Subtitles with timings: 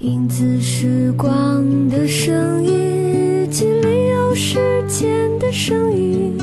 [0.00, 6.38] 影子时光的声音，日记里有时间的声音。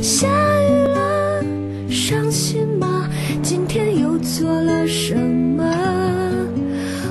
[0.00, 0.28] 下
[0.62, 1.42] 雨了，
[1.88, 3.08] 伤心吗？
[3.42, 5.64] 今天又做了什么？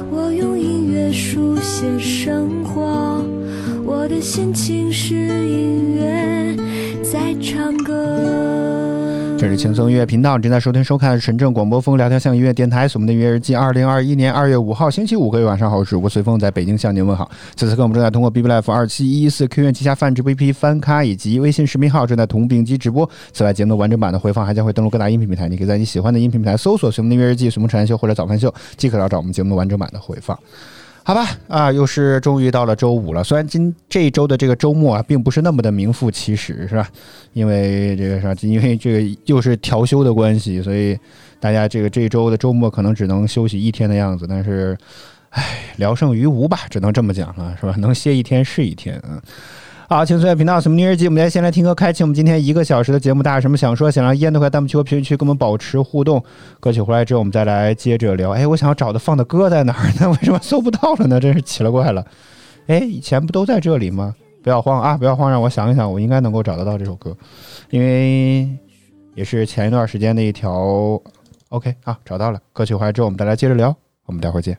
[0.09, 3.21] 我用音乐书写生活，
[3.83, 5.48] 我的心情是
[9.59, 17.29] 轻松音乐频道，正在收听收看深圳广播风聊天向音乐电台，我们的音乐日记，二零二一年二月五号星期五，各位晚上好，我是主播随风，在北京向您问好。
[17.57, 23.07] 此刻我们正在通过 B B Life 二七一一四 Q 音旗下泛智 VP 翻咖以及微信视频号正在同步并机直播。
[23.33, 30.39] 此外，节目的完整版的回放还将会登录各大音频平台，你可以在你喜欢的音频平台搜索“随风的音乐日记”、“随风晨秀”或者“早饭秀”，即可找找我们节目的完整版的回放。
[31.09, 33.23] 好吧，啊，又是终于到了周五了。
[33.23, 36.87] 虽然今这一周的这个周末啊，并不是那么的名副其实，是吧？
[37.33, 40.95] 因为这个啥，因为这个又是调休的关系，所以
[41.39, 44.27] 大家这个这一周的周末可能只能休息一天的样子。
[44.29, 44.77] 但是，
[45.31, 45.43] 唉，
[45.77, 47.73] 聊胜于无吧，只能这么讲了，是吧？
[47.79, 49.19] 能歇一天是一天，嗯。
[49.89, 51.07] 好，轻松音频道什么音乐日记？
[51.07, 53.23] 我们先来听歌，开启我们今天一个小时的节目。
[53.23, 56.23] 大家有什么想说、想让烟的，快弹幕区和评论区跟我们保持互动。
[56.59, 58.29] 歌曲回来之后，我们再来接着聊。
[58.29, 60.07] 哎，我想要找的放的歌在哪儿呢？
[60.11, 61.19] 为什么搜不到了呢？
[61.19, 62.05] 真是奇了怪了。
[62.67, 64.13] 哎，以前不都在这里吗？
[64.43, 67.17] 不要慌啊，不要慌，让我想一想，我应该能够找得到这首歌，
[67.71, 68.47] 因为
[69.15, 71.01] 也是前一段时间的一条。
[71.49, 72.39] OK 啊，找到了。
[72.53, 73.75] 歌曲回来之后，我们再来接着聊。
[74.05, 74.55] 我们待会儿见。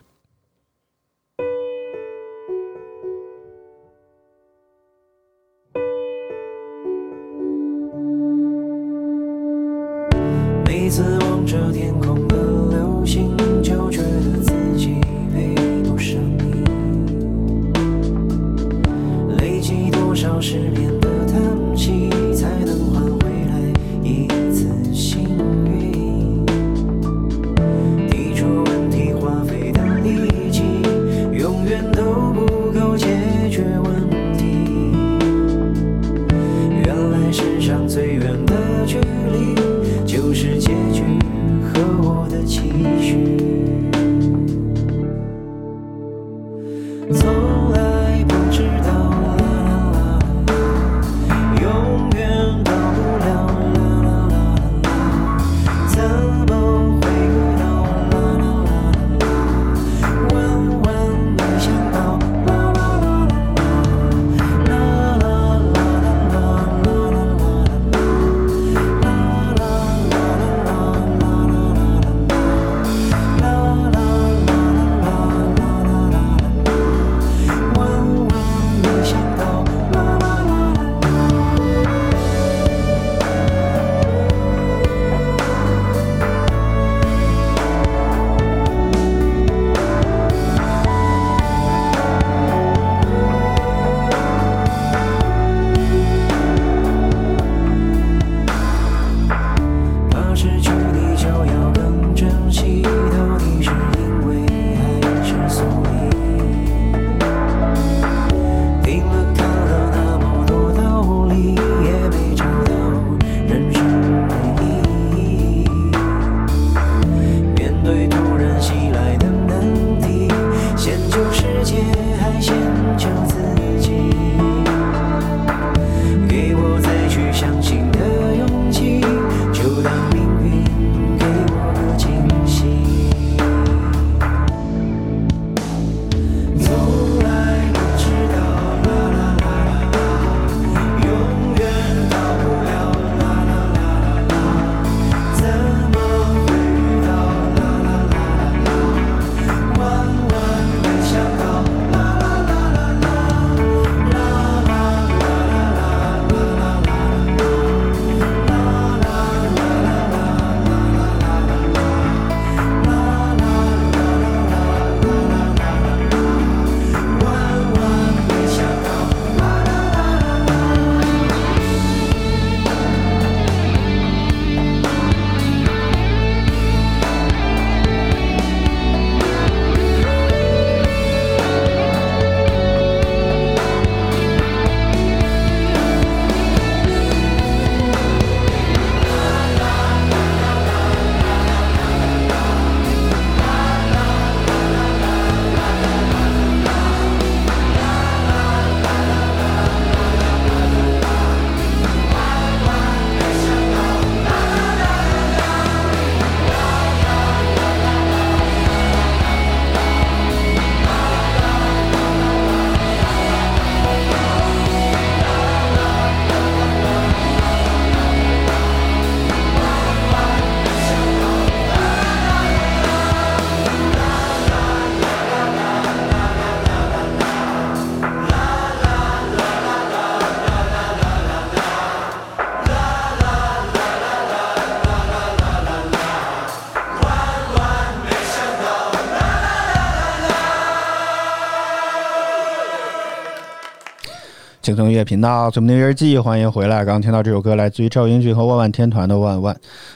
[244.71, 246.77] 轻松音乐频道《最美的日记》，欢迎回来。
[246.77, 249.53] 刚刚听到这首歌，来自于赵英俊和万万天团的《万万》。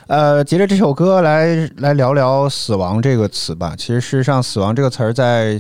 [0.08, 3.74] 呃，接着这首歌来来聊聊“死亡”这个词吧。
[3.78, 5.54] 其实，事实上，“死亡”这个词儿在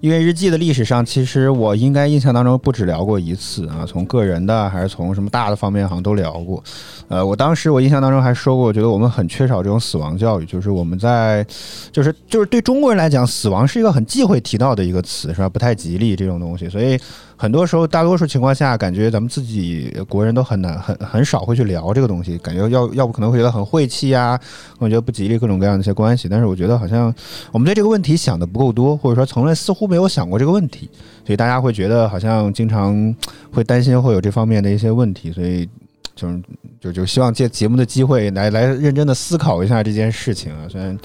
[0.00, 3.84] 音乐日记的历史上，其实我应该印象当中不止聊过一次啊。
[3.86, 6.64] 从个人的还是从什么大的方面，好像都聊过。
[7.08, 11.46] 呃，我当时我印象当中还说过，我觉得我们很缺少这种死亡教育，就是我们在，
[11.92, 15.50] 就是就是对中国人来讲，死亡是一个很忌讳提到的一个词，是吧？
[15.50, 16.98] 不太吉利这种东西，所以。
[17.36, 24.38] 很多时候，大多数情况下，感觉咱们自己国人都很难、很很少会去聊这个东西，感觉要要不可能会觉得很晦气啊，
[24.78, 26.28] 我觉得不吉利，各种各样的一些关系。
[26.28, 27.12] 但是我觉得好像
[27.50, 30.88] 我们对这个问题想的不够多，或者说从来似乎没有想过这个问题，
[31.26, 33.14] 所以大家会觉得好像经常
[33.52, 35.68] 会担心会有这方面的一些问题，所以
[36.14, 36.42] 就是
[36.80, 40.96] 就就希望借节目的机会来来认真的思考一下这件事情啊，虽然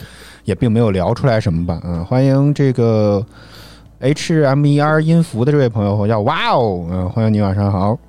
[0.45, 3.25] 也并没有聊出来什么吧，嗯，欢迎这个。
[3.99, 7.99] H M E R 音符的这位朋友我叫哇哦，嗯，欢迎你，晚上好。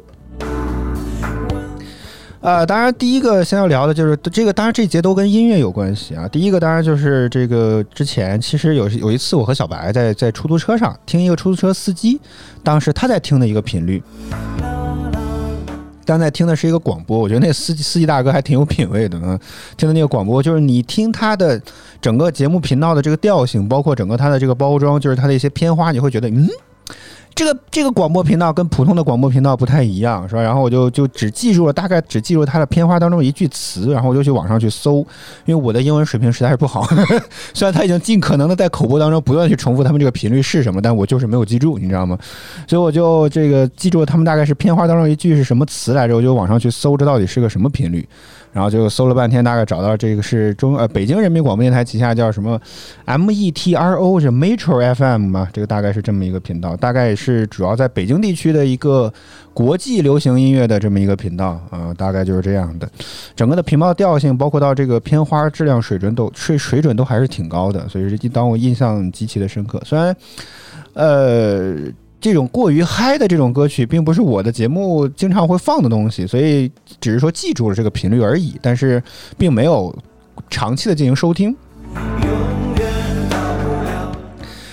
[2.41, 6.29] 呃，当然，第一个先要聊的就是这个，当然这节都跟音乐有关系啊。
[6.29, 12.21] 第一个当然就是这个之前，其实有有一次我和小白在在出租车上听一个出租车司机，
[12.63, 14.01] 当时他在听的一个频率。
[16.11, 19.39] 刚才听的是一个广播，我觉得那司机司机大哥还挺有品位的啊。
[19.77, 21.63] 听的那个广播，就是你听他的
[22.03, 26.49] 整个节目频道的这个调性，包括整个他的这个包装，就是他的一些片花，你会觉得嗯。
[27.41, 30.43] 这个这个广播频道跟普通的广播频道不太一样，是吧？
[30.43, 34.99] 然后我就就只记住了大概只记住它的片花当中一句词，然后我就去网上去搜，
[35.47, 36.87] 因为我的英文水平实在是不好。
[37.55, 42.19] 虽然他已经尽可能的在口播当中不断去重复他们这个频率是什么，但我就是没有记住，你知道吗？
[42.69, 48.07] 所以我就这个记住了他们大概是片花当中一句是什么词来着，我就网上去搜，这到底是个什么频率。
[48.53, 52.61] 然后就搜了半天，大概找到这个是中呃北京人民广播电台旗下叫什么
[53.05, 59.13] M E T R O 是 Metro F M 嘛，这个大概是这么一个频道，大概是主要在北京地区的一个
[59.55, 62.89] 国际流行音乐的这么一个频道啊，大概就是这样的。
[63.37, 69.81] 整个的频道调性，包括到这个片花质量水准都水水准都还是挺高的，所以这当我印象极其的深刻。
[69.85, 70.17] 虽然
[70.95, 71.77] 呃。
[72.21, 76.71] 这种过于嗨的这种歌曲，并不是我的节目经常会放的东西，所以
[77.01, 79.03] 只是说记住了这个频率而已，但是
[79.39, 79.95] 并没有
[80.51, 81.57] 长期的进行收听。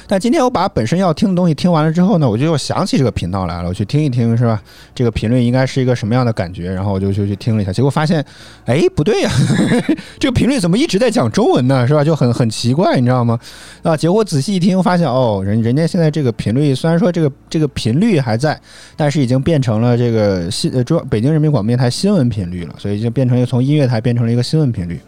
[0.08, 4.62] 但今天我把本身要听的东西听完了之后呢，我就又想起这个频道来了，我去听一听，是吧？
[4.96, 6.72] 这个频率应该是一个什么样的感觉？
[6.72, 8.24] 然后我就就去听了一下，结果发现，
[8.66, 9.30] 哎，不对呀，
[10.18, 11.86] 这个频率怎么一直在讲中文呢？
[11.86, 12.04] 是吧？
[12.04, 13.38] 就很很奇怪，你知道吗？
[13.84, 18.58] 啊，结果仔细一听，发现哦，人人家现在这个频率虽然说这个这个频率还在，
[18.96, 25.00] 但是已经变成了这个新呃中北京人民广播电台新闻频率了，所以就变成一个从音乐台变成了一个新闻频率。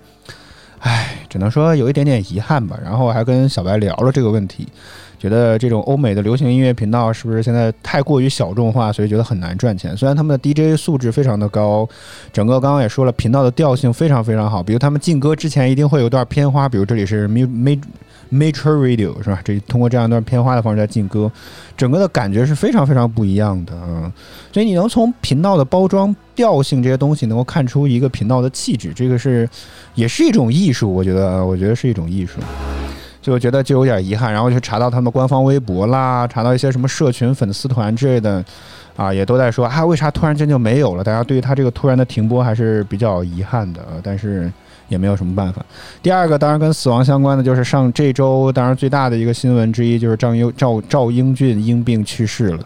[0.80, 2.80] 唉，只能说有一点点遗憾吧。
[2.84, 4.68] 然后还跟小白聊了这个问题，
[5.20, 9.96] 觉得这种欧美的流行音乐频道是不是现在太过于小众化，所以觉得很难赚钱。
[9.96, 11.88] 虽然他们的 DJ 素质非常的高，
[12.32, 14.64] 整个刚刚也说了，频道的调性非常非常好。
[14.64, 17.82] 比如他们进歌之前一定会有段片花，比如这里是 Maj
[18.32, 19.42] Major Radio 是吧？
[19.44, 21.32] 这通过这样一段片花的方式来进歌，
[21.76, 24.12] 整个的感觉是非常非常不一样的啊。
[24.54, 29.50] 所以你能从频道的包装调性这些东西能够看出一个频道的气质，这个是。
[29.96, 32.40] 也是一种艺术，我觉得，我觉得是一种艺术，
[33.22, 34.32] 就觉得就有点遗憾。
[34.32, 38.44] 然后就查到他们官方微博啦，查到一些什么社群粉丝团之类的，
[38.96, 41.04] 啊，也都在说啊，为啥突然间就没有了？
[41.04, 44.52] 大家对于他这个突然的停播还是比较遗憾的，但是
[44.88, 45.64] 也没有什么办法。
[46.02, 52.60] 第二个当然跟死亡相关的就是上这周当然最大的一个新闻之一就是张英赵赵英俊因病去世了。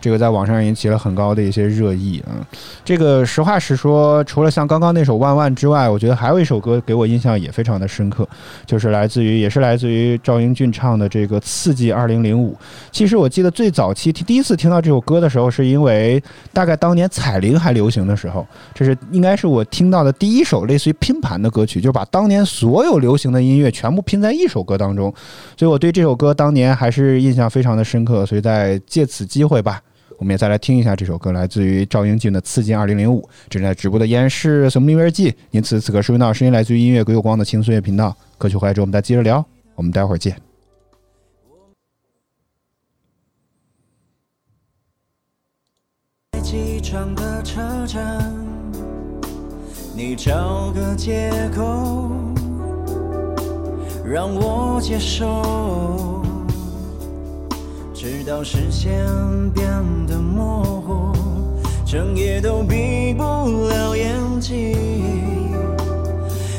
[0.00, 2.38] 这个在网上引起了很高的一些热议啊！
[2.84, 8.28] 这个实话实说，除了像刚刚那首《万万》之外，我觉得还有一首歌给我印象也非常的深刻，
[8.66, 12.52] 就是来自于也是来自于赵英俊唱的这个《刺激二零零五》。
[12.92, 16.22] 其实我记得最早期第一次听到这首歌的时候，是因为
[16.52, 25.12] 大概当年彩铃还流行的时候，这是应该是我听到的第一首类似于拼盘的歌曲，就把当年所有流行的音乐全部拼在一首歌当中，
[25.56, 28.24] 所以我对这首歌当年还是印象非常的深刻。
[28.26, 29.80] 所以在借此机会吧。
[30.18, 33.20] 我们也再来听一下这首歌，来自于赵英俊的《刺激二零零五》。
[33.50, 38.16] 正在直播的依然是《什么音乐日记》，您此时此刻收听到声音来自于音乐鬼有光的轻松乐频道。
[38.38, 39.44] 歌曲回来之后，我们再接着聊。
[39.74, 40.36] 我们待会儿见。
[46.42, 48.32] 机场的车站，
[49.94, 52.10] 你找个借口
[54.04, 56.25] 让我接受。
[58.08, 59.04] 直到视线
[59.50, 59.66] 变
[60.06, 61.12] 得模糊，
[61.84, 63.24] 整夜都闭不
[63.66, 64.76] 了眼睛。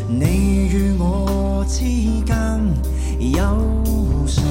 [0.09, 0.25] 你
[0.67, 1.85] 与我之
[2.25, 2.35] 间
[3.17, 3.39] 有
[4.25, 4.41] 誰？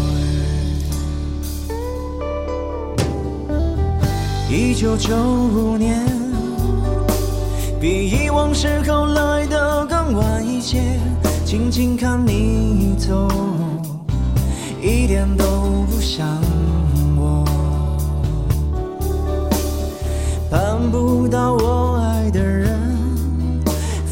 [4.48, 6.02] 已九九五年，
[7.78, 10.80] 比以往时候来的更晚一些，
[11.44, 13.28] 静静看你走，
[14.80, 16.26] 一点都不像
[20.90, 22.78] 不到我爱的人，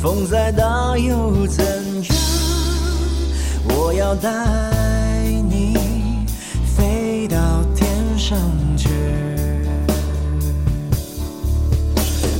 [0.00, 2.16] 风再大又怎样？
[3.68, 4.30] 我要带
[5.48, 5.76] 你
[6.76, 7.36] 飞到
[7.74, 7.88] 天
[8.18, 8.38] 上
[8.76, 8.88] 去。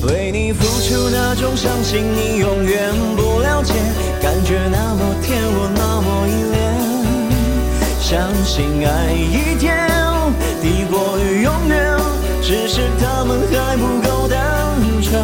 [0.07, 3.73] 为你付出那种伤心你永远不了解，
[4.21, 6.63] 感觉那么甜，我那么依恋，
[8.01, 9.89] 相信爱一天
[10.61, 11.94] 抵过永远，
[12.47, 14.39] 只是他们还不够单
[15.03, 15.19] 纯。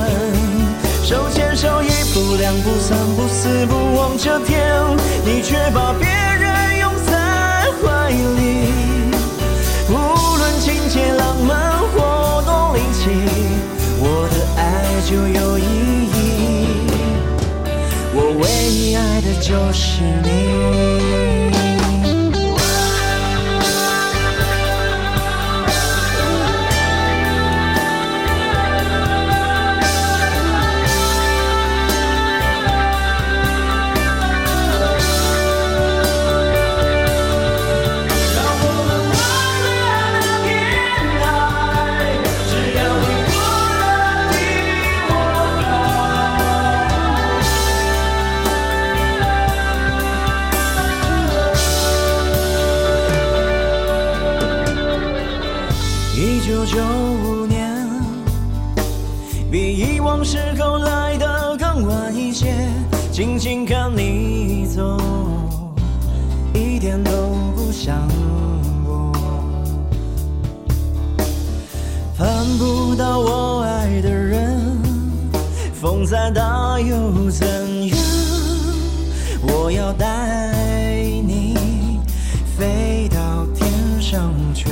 [1.05, 4.73] 手牵手，一步两步三步四步望着天，
[5.23, 7.13] 你却把别人拥在
[7.77, 8.73] 怀里。
[9.91, 9.93] 无
[10.39, 13.11] 论情节浪漫或多离奇，
[13.99, 14.63] 我的爱
[15.05, 15.63] 就有意
[16.15, 16.17] 义。
[18.15, 21.40] 我唯一爱的就是你。
[63.21, 64.97] 静静看你走。
[66.55, 67.11] 一点都
[67.55, 68.09] 不像
[68.87, 69.13] 我。
[72.17, 74.59] 盼不到我爱的人，
[75.75, 77.47] 风再大又怎
[77.89, 77.99] 样？
[79.43, 82.01] 我要带你
[82.57, 84.71] 飞到天上去。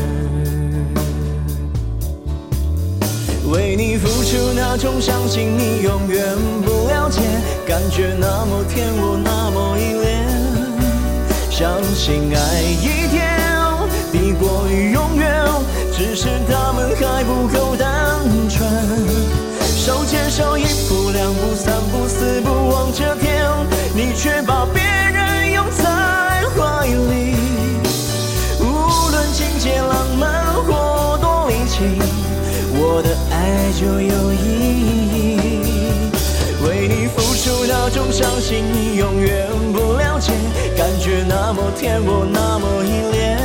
[3.50, 7.20] 为你付出那种相信你永远不了解，
[7.68, 10.26] 感觉那么甜，我那么依恋。
[11.50, 13.38] 相信爱一天
[14.10, 15.44] 抵过永远，
[15.92, 18.66] 只是他们还不够单纯。
[19.76, 23.44] 手牵手，一步两步三步四步望着天，
[23.94, 25.84] 你却把别人拥在
[26.56, 27.36] 怀里。
[28.60, 32.00] 无论情节浪漫或多离奇，
[32.72, 34.36] 我的爱就有意
[34.86, 34.97] 义。
[38.10, 40.32] 相信你永远不了解，
[40.76, 43.38] 感觉那么甜，我那么依恋。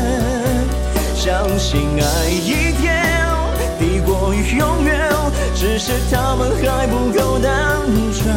[1.15, 3.05] 相信爱一天
[3.77, 5.09] 抵过永远，
[5.55, 7.81] 只是他们还不够单
[8.13, 8.33] 纯。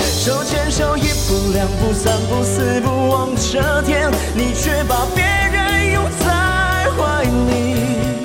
[0.00, 8.17] 手牵手，一步两步三步四步望着天，你却把别人拥在怀里。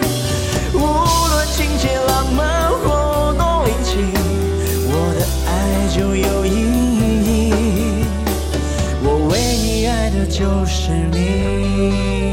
[5.45, 8.05] 爱就有意义。
[9.03, 12.32] 我唯一爱的就是你。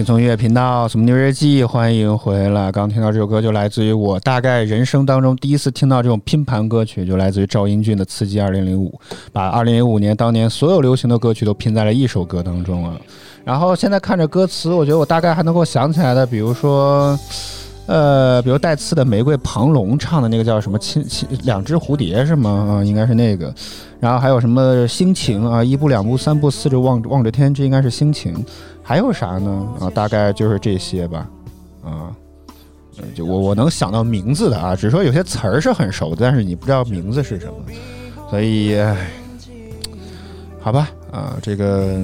[0.00, 2.72] 听从音乐频道《什么牛日记》，欢迎回来。
[2.72, 8.98] 刚听到这首歌，就来自于我大概人生当中第一次听到这种拼盘歌曲，就来自于赵英俊的《刺激二零零五》，
[9.30, 12.96] 把二零零五年当年所有流行的歌曲都拼在了一首歌当中啊。
[13.44, 17.14] 然后现在看着歌词，我觉得我大概还能够想起来的，比如说，
[17.90, 22.78] 呃，比如带刺的玫瑰，庞龙唱的那个叫什么“亲亲两只蝴蝶”是吗？
[22.80, 23.52] 啊，应该是那个。
[23.98, 28.44] 然后还有什么心情啊，一步两步三步四着望望着天，这应该是心情。
[28.80, 29.66] 还有啥呢？
[29.80, 31.28] 啊，大概就是这些吧。
[31.82, 32.14] 啊，
[32.98, 37.54] 呃就我我能想到名字的啊，只是说有些词儿是很熟的，但是你不知道名字是什么，
[38.30, 38.78] 所以，
[40.60, 41.98] 好吧，啊，这个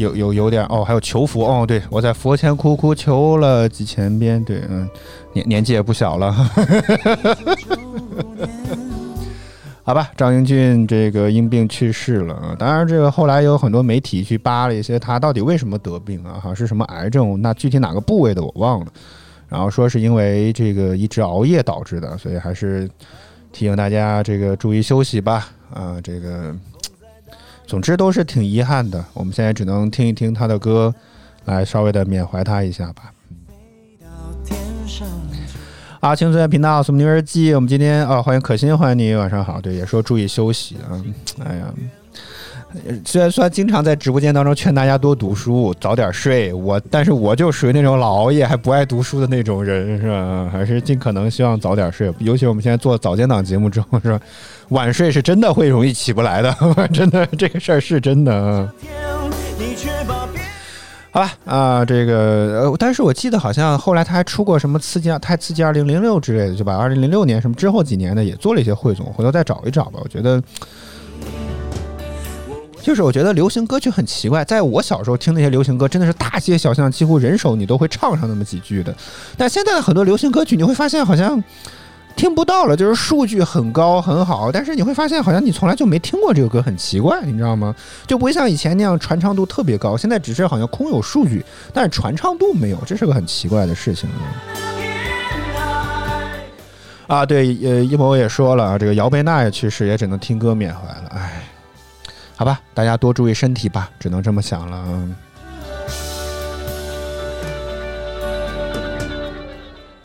[0.00, 4.88] 有有有点哦，还有求佛哦，对我在佛前苦苦求了几千遍，对，嗯，
[5.34, 6.32] 年年纪也不小了。
[9.82, 12.56] 好吧，张英俊这个因病去世了。
[12.58, 17.40] 当然，这个后来有很多媒体去扒了一些他到底为什么得病啊，哈，是什么癌症？
[17.42, 18.86] 那具体哪个部位的我忘了。
[19.48, 22.88] 然后说是因为这个一直熬夜导致的，所以还是
[23.52, 25.48] 提醒大家这个注意休息吧。
[25.74, 26.54] 啊，这个
[27.70, 29.04] 总之都是挺遗憾的。
[29.14, 30.92] 我们现在只能听一听他的歌，
[31.44, 33.12] 来稍微的缅怀他一下吧。
[36.00, 39.60] 啊，青春频道《什么牛日记》，我们今天啊，欢迎可心，欢迎你，晚上好。
[39.60, 40.98] 对，也说注意休息啊。
[41.44, 41.72] 哎呀，
[43.04, 50.48] 虽然说经常在直播间当中劝大家多读书，早点睡，我但是我就属于那种老熬夜还不爱读书的那种人，是吧？
[50.52, 52.12] 还是尽可能希望早点睡。
[52.18, 54.20] 尤其我们现在做早间档节目之后，是吧？
[54.68, 56.54] 晚睡是真的会容易起不来的，
[56.94, 58.68] 真的这个事儿是真的。
[61.12, 69.98] 好吧，啊，这个呃，但是我记得好像后来他还出过什么刺激太刺激二零零六之类的，就把二零零六年什么之后几年的也做了一些汇总，回头再找一找吧。
[70.04, 70.40] 我觉得，
[72.82, 78.94] 就是我觉得流行歌曲很奇怪，在我小时候听那些流行歌，真的是大街小巷几乎人手你都会唱上那么几句的，
[79.36, 81.42] 但现在的很多流行歌曲，你会发现好像。
[82.16, 87.74] 听不到了，就是数据很高很好，但是你会发现好像你从来就没听过这个歌，很奇怪，你知道吗？
[88.06, 94.10] 就不会像以前那样传唱度特别高，现在只是好像空有数据，但是传唱度没有，这是个很奇怪的事情。
[97.06, 101.08] 啊，对，呃，一谋也说了，这个姚贝娜也去世，也只能听歌缅怀了。
[101.14, 101.42] 哎，
[102.40, 105.06] 好吧，大家多注意身体吧，只能这么想了。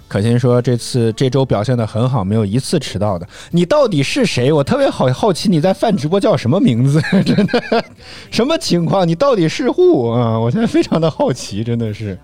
[0.09, 3.25] 可心说：“这次这周表现的很好，没有一次迟到的。
[3.51, 4.51] 你到底是谁？
[4.51, 7.01] 我特别好好奇你在饭直播叫什么名字？
[7.23, 7.86] 真的，
[8.29, 9.07] 什么情况？
[9.07, 10.38] 你到底是户啊？
[10.38, 12.19] 我现在非常的好奇，真的是。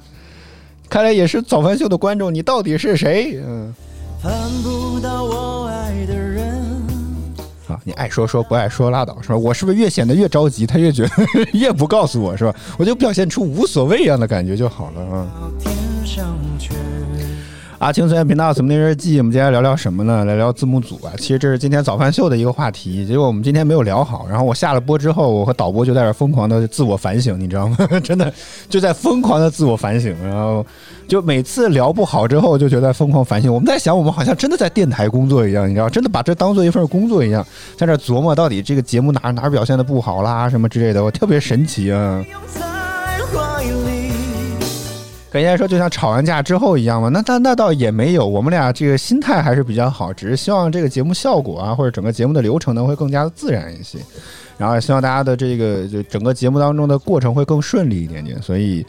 [0.89, 3.39] 看来也是早饭秀的观众，你到底是谁？
[3.41, 3.73] 嗯。
[4.23, 4.29] 啊，
[7.83, 9.37] 你爱说说，不爱说拉倒，是吧？
[9.37, 11.09] 我是不是越显得越着急，他越觉得
[11.57, 12.53] 越不告诉我，是吧？
[12.77, 15.27] 我就表现出无所谓一样的感觉就好了啊。”
[17.79, 19.17] 阿青岁频道怎么那日记？
[19.17, 20.23] 我们今天聊聊什么呢？
[20.23, 21.11] 来聊字幕组啊。
[21.17, 24.27] 其实这是今天早饭秀的一个话题，结果我们今天没有聊好。
[24.29, 27.75] 然后我下了播之后，我和导播就在这疯狂的自我反省，你知道吗？
[28.03, 28.31] 真的
[28.69, 30.15] 就在疯狂的自我反省。
[30.23, 30.63] 然后
[31.07, 33.53] 就每次聊不好之后，就觉得疯狂反省。
[33.53, 42.23] 我们在想，我们好像真的在电台工作一样，你知道，真的把这当做一份工作一样，在这琢磨到底这个节目哪哪表现的不好啦，什么之类的，我特别神奇啊。
[45.33, 53.97] 跟人家说，就像吵完架之后一样嘛，那那那倒也没有，我们俩这个心态还是比较好，只是希望这个节目效果啊，或者整个节目的流程呢，会更加的自然一些，
[54.57, 58.41] 然后希望大家的这个就整个节目当中的过程会更顺利一点点。
[58.41, 58.85] 所以，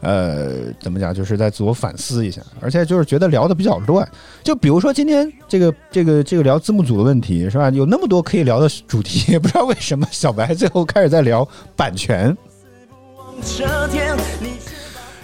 [0.00, 4.06] 呃，怎么讲，就是在自我反思一下，而且就是觉得聊的比较乱。
[4.42, 7.68] 就比如说今天这个这个这个聊字幕组的问题是吧？
[7.70, 12.36] 有那么多可以聊的主题， 也不知道为什么小白最后开始在聊版权。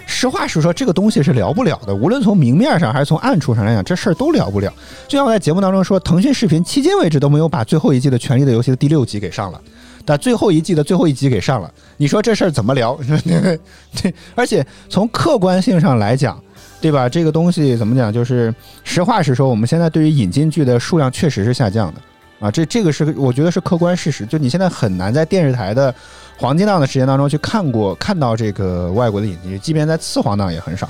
[0.09, 1.93] 实话实说，这个东西是聊不了的。
[1.93, 4.73] 无论从明面上还是从暗处上来讲，这事儿都聊不了。
[5.07, 9.61] 就像我在节目当中说，腾讯视频迄今为止都没有把最后一季的《权力的游戏》的第六集给上了，
[10.07, 11.69] 但最后一季的最后一集给上了。
[11.97, 12.97] 你说这事儿怎么聊？
[14.01, 16.41] 对， 而且从客观性上来讲，
[16.81, 17.09] 对吧？
[17.09, 18.11] 这个东西怎么讲？
[18.11, 18.53] 就是
[18.85, 22.01] 实话实说，我们现在对于引进剧的数量确实是下降的
[22.39, 22.49] 啊。
[22.49, 24.25] 这这个是我觉得是客观事实。
[24.25, 25.93] 就你现在很难在电视台的。
[26.39, 30.87] 黄金档的时间当中去看过看到这个外国的引进剧，即便在次黄档也很少，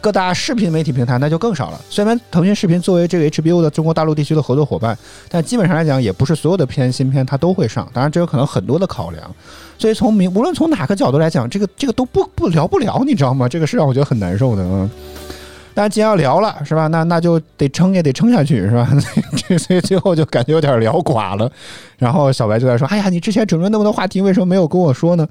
[0.00, 1.80] 各大视频媒体平台那就更少了。
[1.90, 4.96] 虽然腾讯视频作为这个 HBO 的中国大陆地区的合作伙伴，
[5.28, 7.88] 但基本上来讲也不是所有的片新片它都会上。
[7.92, 9.30] 当然这有可能很多的考量，
[9.78, 13.48] 所以从明无论从哪个角度来讲，这个这个都不不聊不了，你知道吗？
[13.48, 14.88] 这个是让我觉得很难受的啊。
[15.72, 16.88] 但既然要聊了，是吧？
[16.88, 18.88] 那那就得撑也得撑下去，是吧？
[19.48, 21.50] 这所以最后就感觉有点聊垮了。
[21.96, 25.26] 然后小白就在说：“哎呀，你之前准备那么多话题，为什么没有跟我说呢？”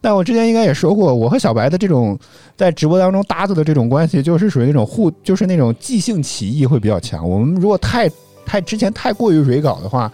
[0.00, 2.18] 但我之前应该也说过，我和小白的这种
[2.56, 7.28] 在直播当中搭子的这种关系，就是属于那种互，就是那种即兴起意会比较强。
[7.28, 8.10] 我们如果太
[8.44, 10.10] 太之前太过于蕊稿的话。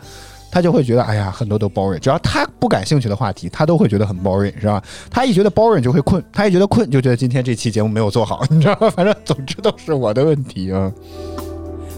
[0.55, 1.99] 他就会觉得，哎呀，很多都 boring。
[1.99, 4.83] 只要他不感兴趣的话题，他都会觉得很 boring，是吧？
[5.11, 8.91] 他一觉得 boring 就会困，他一觉得困就觉得今天这期节目没有做好，你知道吗？
[8.91, 10.93] 反正总之都是我的问题啊。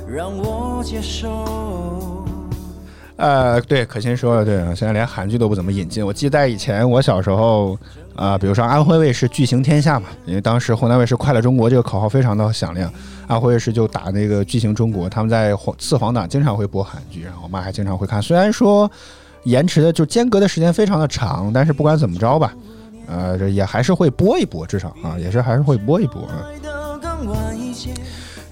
[0.06, 2.13] 让我接受。
[3.16, 6.04] 呃，对，可心说的对啊，现在连韩剧都不怎么引进。
[6.04, 7.78] 我记得在以前我小时候。
[8.16, 12.88] 啊，比如说安徽卫视《巨型天下》嘛，因为当时湖南卫视《快乐中国》这个口号非常的响亮，
[13.26, 18.22] 安徽卫视就打那个《巨型中国》，他们在黄次黄档经常会播韩剧，然后我妈还经常会看。
[18.22, 18.88] 虽然说
[19.42, 22.54] 延迟的就间隔的时间非常的长，但是不管怎么着吧，
[23.08, 26.46] 呃，这也还是会播一播，至少啊，也是还是会播一播啊。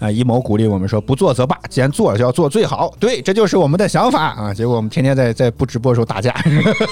[0.02, 2.92] 啊，一谋鼓励我们说不做则罢，既然做了就要做最好。
[2.98, 4.52] 对，这就是我们的想法啊。
[4.52, 6.34] 结果我们天天在在不直播的时候打架，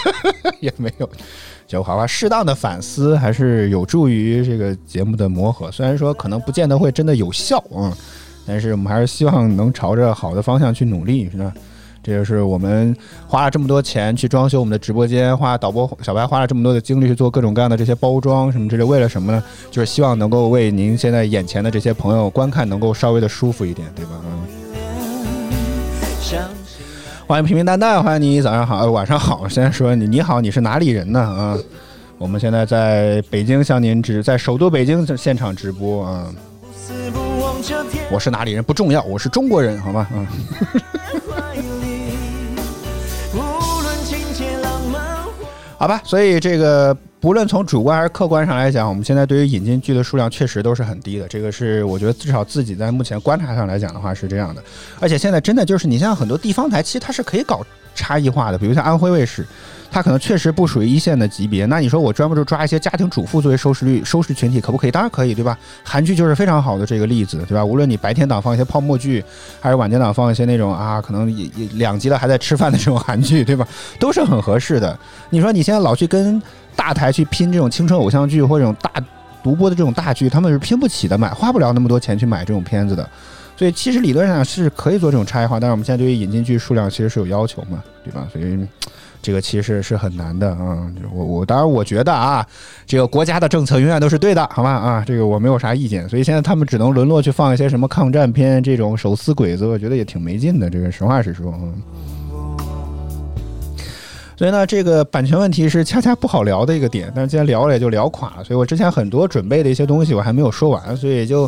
[0.60, 1.10] 也没有。
[1.66, 5.70] 就好吧，适当的反思还是有助于这个节目的磨合。
[5.72, 7.92] 虽然说可能不见得会真的有效啊，
[8.46, 11.52] 但是我们还是希望能朝着好的方向去努力，是吧？
[12.10, 12.94] 这就是我们
[13.28, 19.30] 花了这么多钱去装修我们的直播间，花导播小白花了这么多的精力去做各种各样的这些包装什么之类，为了什么？
[19.30, 19.40] 呢？
[19.70, 24.10] 就是希望能够为您现在眼前的这些朋友观看能够稍微的舒服一点，对吧？
[24.24, 24.42] 嗯。
[27.28, 29.46] 欢迎平平淡淡，欢迎你，早上好，晚上好。
[29.46, 31.20] 先说你你好，你是哪里人呢？
[31.20, 31.56] 啊，
[32.18, 36.26] 我们现在在北京向您直在首都北京现场直播啊。
[38.10, 39.92] 我是哪里人不重要，我是中国人，好。
[39.92, 40.08] 吗？
[40.12, 40.26] 嗯。
[45.80, 51.26] 好吧，所以这个不论从主观还是客观上来讲，我们现在对于引进剧的数量确实都是很低的。
[51.26, 54.62] 这个是我觉得至少自己在目前观察上来讲的话是这样的。
[55.00, 57.64] 而且现在真的就是你像很多地方台，其实它是可以搞
[57.94, 59.46] 差异化的，比如像安徽卫视。
[59.90, 64.90] 它可能确实不属于一线的级别，那你说我专门就抓一些家庭主妇作为收视率收视群体可不可以？
[64.90, 65.58] 当然可以，对吧？
[65.82, 67.64] 韩剧就是非常好的这个例子，对吧？
[67.64, 69.24] 无论你白天档放一些泡沫剧，
[69.60, 73.66] 还是晚间档放一些那种啊，可能也也两集了还在吃饭的这种韩剧，对吧？
[73.98, 74.96] 都是很合适的。
[75.30, 76.40] 你说你现在老去跟
[76.76, 78.90] 大台去拼这种青春偶像剧或者这种大
[79.42, 83.08] 独播的这种大剧，他们是拼不起的，买花不了那么多钱去买这种片子的。
[83.60, 88.26] 所以其实理论上是可以做这种差异化，但是我们现在对于引进剧数量其实是有要求嘛，对吧？
[88.32, 88.66] 所以。
[89.20, 90.90] 这个其实是很难的啊！
[91.12, 92.46] 我我当然我觉得啊，
[92.86, 96.08] 这个国家的政策永远都是对的，好吧啊，这个我没有啥意见。
[96.08, 100.70] 所以现在他们只能沦落去放一些什么抗战片这种手撕鬼子，我觉得也挺没劲的。
[100.70, 101.82] 这个实话实说，嗯。
[104.38, 108.42] 所以呢，这个版权问题是恰恰不好聊的一个点，但是今天聊了也就聊垮了。
[108.42, 111.46] 所以我之前很多准备的一些东西我还没有说完，所以就。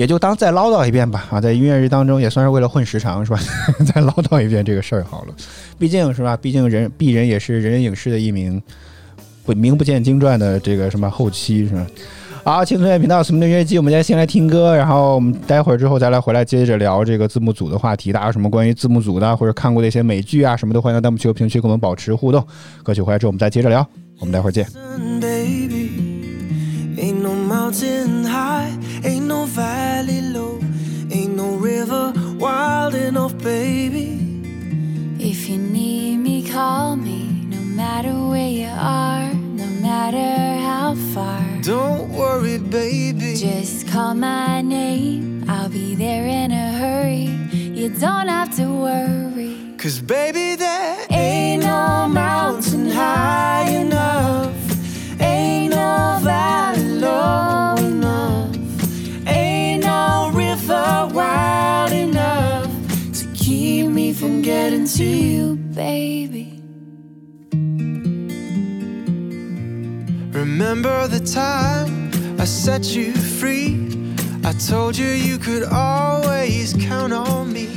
[0.00, 3.38] 也就当再唠叨一遍吧啊，在音乐日当中也算是为了混时长是吧？
[3.84, 5.34] 再唠叨一遍这个事儿好了，
[5.78, 6.34] 毕竟是吧？
[6.34, 8.62] 毕竟人毕人也是人人影视的一名
[9.44, 11.86] 不名不见经传的这个什么后期是吧？
[12.42, 18.10] 好，青春音乐频道什么的音乐季，我们今天先来听歌，然后我们待会儿之后再来回来接着聊这个字幕组的话题。
[18.10, 22.42] 大家有什么关于字幕组的或者看过的一些美剧啊什么的，欢迎弹幕区和评论区跟我们保持互动。
[22.82, 23.86] 歌曲回来之后我们再接着聊，
[24.18, 24.66] 我们待会儿见。
[31.90, 34.18] No river wild enough, baby.
[35.18, 41.42] If you need me, call me, no matter where you are, no matter how far.
[41.62, 43.36] Don't worry, baby.
[43.36, 47.28] Just call my name, I'll be there in a hurry.
[47.52, 49.56] You don't have to worry.
[49.78, 54.54] Cause, baby, there ain't no mountain high enough,
[55.20, 57.99] ain't no valley low enough.
[64.20, 66.60] From getting to you, baby.
[70.30, 73.88] Remember the time I set you free?
[74.44, 77.68] I told you you could always count on me.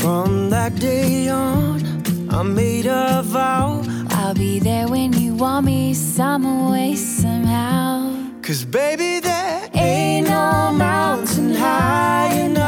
[0.00, 1.84] From that day on,
[2.30, 3.82] I made a vow.
[4.12, 8.16] I'll be there when you want me, some way, somehow.
[8.40, 12.62] Cause baby, there ain't no mountain high enough, ain't no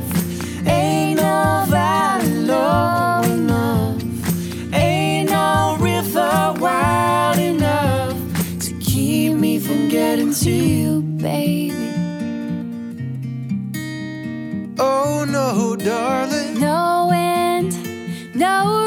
[0.00, 0.03] valley
[2.46, 4.02] low enough,
[4.74, 8.16] ain't no river wide enough
[8.60, 11.72] to keep me from getting to you, baby.
[14.78, 16.60] Oh no, darling.
[16.60, 17.72] No wind,
[18.34, 18.83] no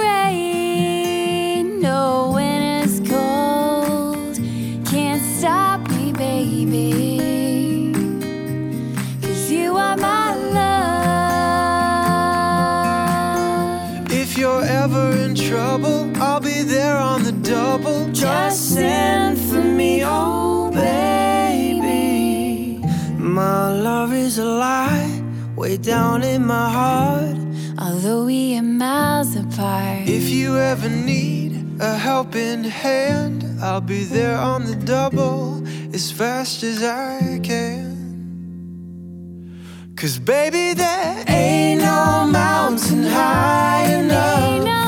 [16.78, 18.00] there on the double.
[18.12, 21.98] Just send for me, oh, oh baby.
[23.18, 25.12] My love is a lie,
[25.56, 27.38] way down in my heart.
[27.80, 30.08] Although we are miles apart.
[30.20, 35.64] If you ever need a helping hand, I'll be there on the double
[35.98, 37.88] as fast as I can.
[39.96, 44.87] Cause baby, there ain't no mountain high enough,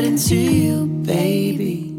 [0.00, 1.89] getting to you, baby.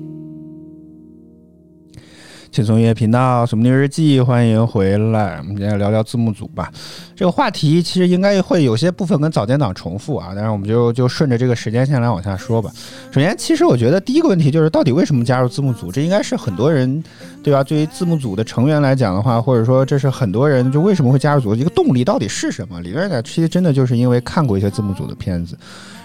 [2.51, 5.37] 轻松音乐频道《什么日记》，欢迎回来。
[5.37, 6.69] 我们今天聊聊字幕组吧。
[7.15, 12.69] 这个话题其实应该会有些部分跟早间档重复啊，但是我们就就顺着这个时间线来往下说吧。
[13.09, 15.89] 首先，其实我觉得第一个问题就是，到底为什么加入字幕组？
[15.93, 17.01] 这应该是很多人，
[17.41, 17.63] 对吧？
[17.63, 22.81] 对于字幕组的成员来讲的话，或者说这是很多人就为什么会加入组的一个动力到底是什么？
[22.81, 25.57] 里边呢，其实真的就是因为看过一些字幕组的片子。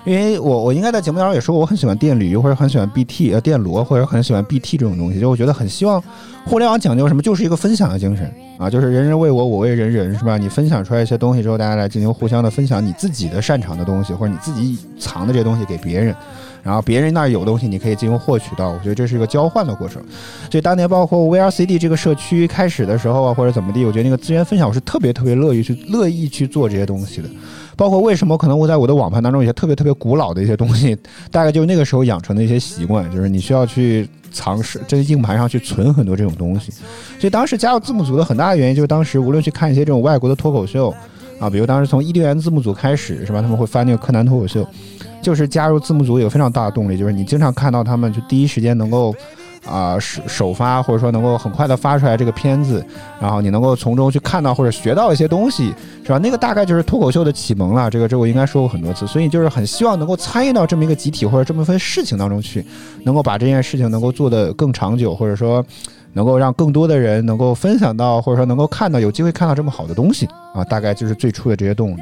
[0.06, 6.00] 因为我我应该在节目当中也说过，我很喜欢电驴或者很喜欢 BT 呃电罗或者很喜欢 BT 这种东西，就我觉得很希望
[6.44, 10.38] 互联网讲究什么，就是一个分享的精神啊，就是人人为我，我为人人，是吧？
[10.38, 16.14] 你分享出来一些东西之后，大家来进行互相的分享你自己的擅长的东西，或者你自己藏的这些东西给别人，
[16.62, 20.00] 然后别人那儿有东西你可以进行获取到，我觉得这是一个交换的过程。
[20.48, 27.28] 所以当年包括 VRCD 这个社区开始的时候啊，或者怎么地，我觉得那个资源分享我是特别特别乐意去乐意去做这些东西的。
[27.76, 30.96] 包括为什么可能我在我的网盘当中有些特别特别古老的一些东西，
[31.30, 36.72] 大概就是那个时候养成的一些习惯，就是你需要去藏实这个硬盘上去存很多这种东西。
[37.18, 40.92] 所以当时加入字幕组的很大的原因就是当时无论去看一些这种外国的脱口秀
[41.38, 44.66] 啊，比如当时从伊甸园字幕组开始是吧，他们会翻那个柯南脱口秀，
[45.20, 49.14] 就是加入字幕组有非常大的动力，就是你经常看到他们就第一时间能够。
[49.68, 52.84] 啊，首首发或者说能够很快的发出来这个片子，
[53.20, 56.18] 然后你能够从中去看到或者学到一些东西，是吧？
[56.18, 57.90] 那个大概就是脱口秀的启蒙了。
[57.90, 62.64] 这个这我应该说过很多次，所以就是很希望能够参与到这么一个集体或者这么一份事情当中去，
[63.02, 65.64] 能够把这件事情能够做得更长久，或者说
[66.12, 72.00] 能够让更多的人能够分享到，或者说能够看到有机会看到这么好的东西啊，大概就是最初的这些动力。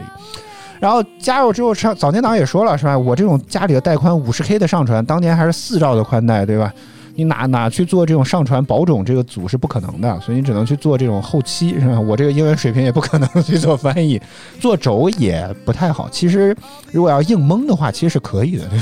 [0.81, 2.98] 然后加入之后，上早年党也说了，是吧？
[2.98, 6.70] 我这种家里的带宽五十 K 的上传，当年还是四兆的宽带，对吧？
[7.16, 12.00] 你哪哪去做这种上传保种这个组是不可能的，所以你只能去做这种后期，是吧？
[12.00, 14.20] 我这个英文水平也不可能 去做翻译，
[14.59, 16.09] 做轴也不太好。
[16.11, 16.57] 其实
[16.90, 18.64] 如果要硬蒙的话，其实是可以的。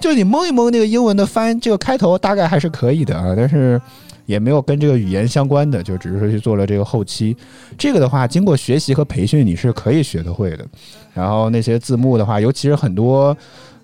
[0.00, 3.80] 就你蒙一蒙那个英文的翻，这个开头大概还是可以的啊，但是
[4.24, 7.36] 也没有跟这个语言相关的，就只是说去做了这个后期。
[7.76, 10.64] 这个的话，经过学习和培训，你是可以学得会的。
[11.12, 13.36] 然后那些字幕的话，尤其是很多。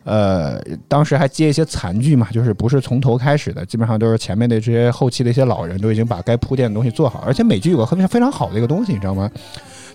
[0.04, 7.22] 呃，当时还接一些残剧嘛，就是不是从头开始的，基本上都是前面的这些后期的一些老人都已经把该铺垫的东西做好。
[7.26, 9.30] 而且美剧有个非常非常好的一个东西，你知道吗？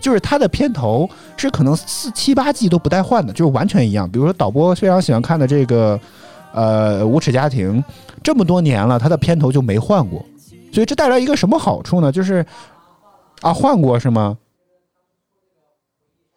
[0.00, 4.08] 就是它的片头是可能四七八季都不带换的，就是完全一样。
[4.08, 5.98] 比如说导播非常喜欢看的这个
[6.52, 7.82] 呃《无耻家庭》，
[8.22, 10.24] 这么多年了，它的片头就没换过。
[10.72, 12.12] 所以这带来一个什么好处呢？
[12.12, 12.44] 就是
[13.40, 14.36] 啊，换过是吗？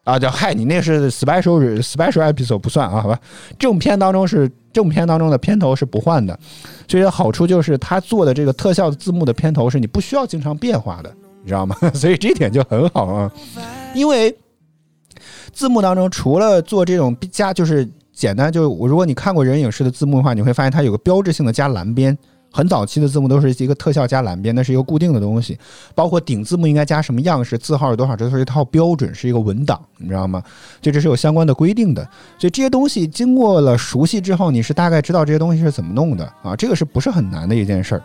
[0.09, 3.19] 啊，叫嗨，你那是 special special episode 不算啊，好吧？
[3.59, 6.37] 正片当中是正片当中的片头是不换的，
[6.87, 11.75] 所以好处就是他做的这个特效字幕的片头是你不需要经常变化的，你知道吗？
[11.93, 13.31] 所以这点就很好啊，
[13.93, 14.35] 因为
[15.53, 22.17] 字幕当中除了做这种加，就是简单，就如果你看过人影视的字幕的话，你会发现它有个标志性的加蓝边。
[22.51, 25.57] 很早期的字幕都是一个特效加蓝边，那是一个固定的东西。
[25.93, 30.41] 包括顶字幕应该加什么样式，字号是多少，这都是一套标准，是一个文档，你知道吗？
[30.81, 32.03] 就这是有相关的规定的。
[32.37, 36.55] 所以这些东西经过了熟悉之后，你是大概知道这些东西是怎么弄的啊？
[36.55, 38.03] 这个是不是很难的一件事儿？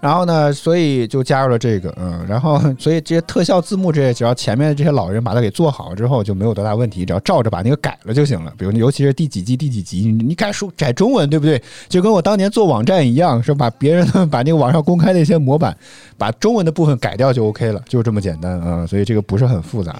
[0.00, 8.52] 然后呢，所以就加入了这个，嗯，然后 所以这些特效字幕这些，只要前面的这些老人把它给做好之后，就没有多大问题，只要照着把那个改了就行了。
[8.56, 11.60] 比如，尤其是第几集第几集，你改书改中文，对不对？
[11.88, 15.76] 就跟我当年做网站一样，是把别人 把那个网上公开的一些模板，
[16.16, 18.86] 把中文的部分改掉就 OK 了，就这么简单啊。
[18.86, 19.96] 所以这个不是很复杂。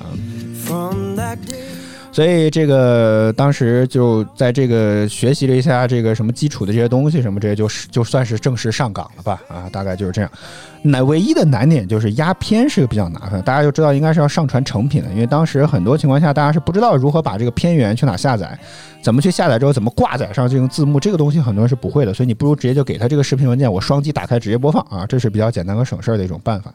[2.11, 10.31] 所以这个当时就在这个学习了一下这个什么基础的这些东西，什么这些就是就算是正式上岗了吧啊，大概就是这样。
[10.83, 18.59] 那唯一的难点就是压片是个比较麻烦，大家就知道应该是要上传成品的，因为当时很多情况下大家是不知道如何把这个片源去哪下载，
[19.03, 26.73] 怎么去下载之后怎么挂载上进行字幕，这个东西很多人是不会的，所以你不如直接就给他这个视频文件，我双击打开直接播放啊，这是比较简单和省事儿的一种办法。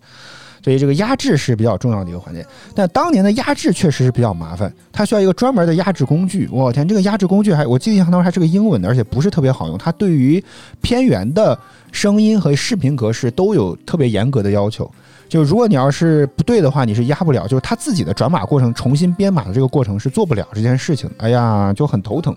[0.64, 6.48] 所以这个压制是比较重要的一个环节，但当年的压制确实是比较麻烦，它需要一个专门的压制工具。
[6.52, 9.78] 我天，这个压制工具还我记得印象当中还是个英文的，而且不是特别好用。
[9.78, 10.42] 它对于
[10.82, 11.58] 片源的
[11.92, 14.90] 声音和视频格式都有特别严格的要求。
[15.34, 17.48] 就如果你要是不对的话，你是压不了。
[17.48, 21.10] 就是他自己的转码过程重新编码的这个过程是做不了这件事情。
[21.18, 22.36] 哎呀，就很头疼。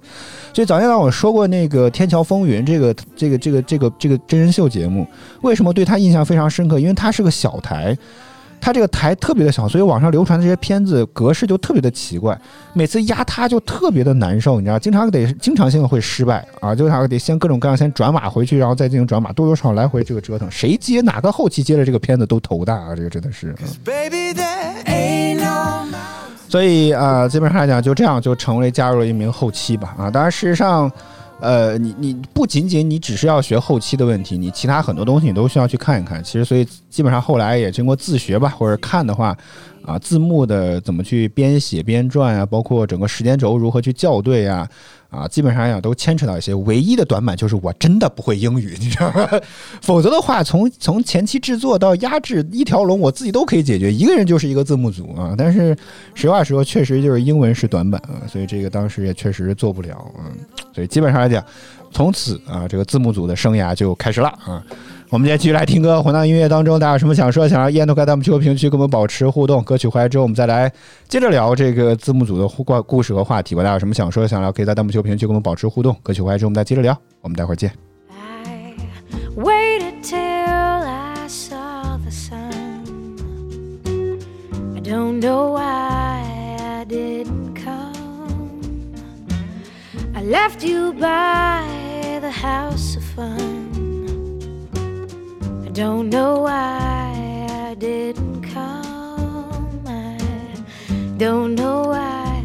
[0.51, 5.07] 就早先让我说过那个《天桥风云》这个这个这个这个这个真人秀节目，
[5.43, 6.81] 为什么对他印象非常深刻？
[6.81, 7.95] 因为他是个小台。
[8.67, 12.37] 它这个台特别的小，所以网上流传的这些片子格式就特别的奇怪，
[12.73, 23.55] 每次压它就特别的难受，你知道，经常得经常性的会失败啊，就它得先各种各样先转码回去，然后再进行转码，多多少来回这个折腾，谁接哪个后期接了这个片子都头大啊，这个真的是。
[26.49, 30.91] 所以啊，基本上来讲就这样就成为加入了一名后期吧啊，当然事实上。
[31.39, 36.23] 呃，你你不仅仅你只是要学后期的问题，你其他很多东西你都需要去看一看。
[36.25, 39.37] 其实，所以基本上后来也经过自学吧，或者看的话，
[39.85, 44.67] 啊，字幕的怎么去编写编撰啊，包括整个时间轴如何去校对啊，
[45.11, 46.55] 啊，基本上呀都牵扯到一些。
[46.55, 49.29] 唯一的短板就是我真的不会英语，你知道吗？
[49.83, 55.35] 否则的话，从从前期制作到压制一条龙，我自己都可以解决，一个人就是一个字幕组啊。
[55.37, 55.77] 但是
[56.15, 60.33] 实话实说，确实就是英文是短板啊，所以这个当时也确实做不了，嗯。
[60.77, 61.43] 所以基本上来讲，
[61.91, 64.63] 从此啊，这个字幕组的生涯就开始了啊。
[65.09, 69.63] 我们今天继续来听歌，混到音乐当中，大家有什么想说、想让烟都开弹幕区和评论区跟我们保持互动。
[69.63, 70.71] 歌曲回来之后，我们再来
[71.09, 73.63] 接着聊这个字幕组的故故事和话题吧。
[73.63, 75.97] 大家有什么想说、想聊，可以在弹幕区和评论区跟我们保持互动。
[76.03, 76.95] 歌曲回来之后，我们再接着聊。
[77.23, 77.73] 我们待会儿见。
[85.29, 85.66] I
[90.27, 93.39] left you by the house of fun.
[95.65, 99.85] I don't know why I didn't come.
[99.87, 100.19] I
[101.17, 102.43] don't know why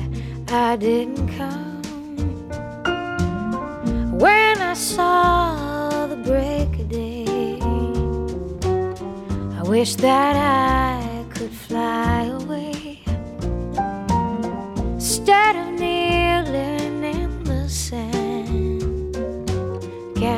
[0.49, 1.81] I didn't come.
[4.19, 7.57] When I saw the break of day,
[9.57, 13.01] I wish that I could fly away
[14.93, 16.10] instead of kneeling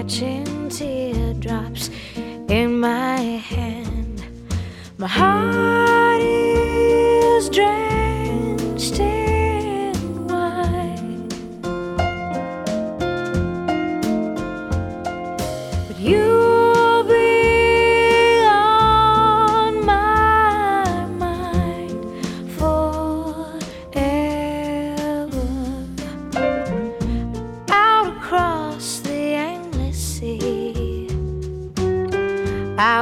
[0.03, 1.89] catching teardrops
[2.49, 4.21] in my hand.
[4.97, 7.92] My heart is drenched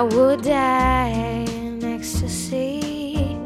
[0.02, 3.38] I would die in ecstasy.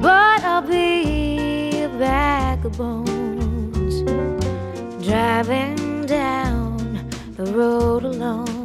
[0.00, 3.96] But I'll be a bag of bones
[5.04, 8.55] driving down the road alone.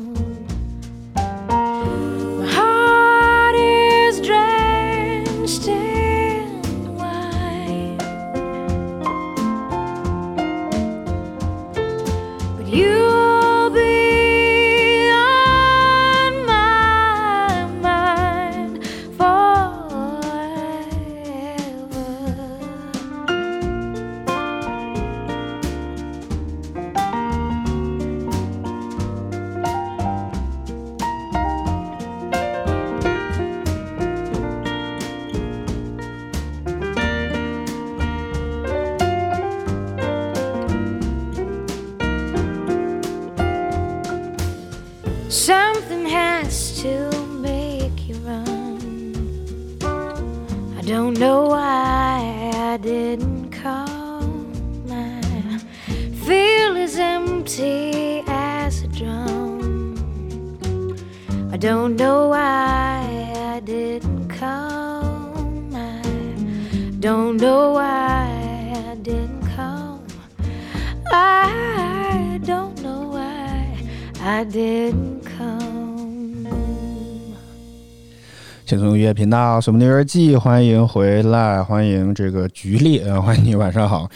[79.22, 84.10] 频道《什么的日记》，欢迎回来，欢迎这个菊烈啊，欢迎你，晚上好。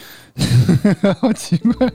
[1.22, 1.88] 好奇怪，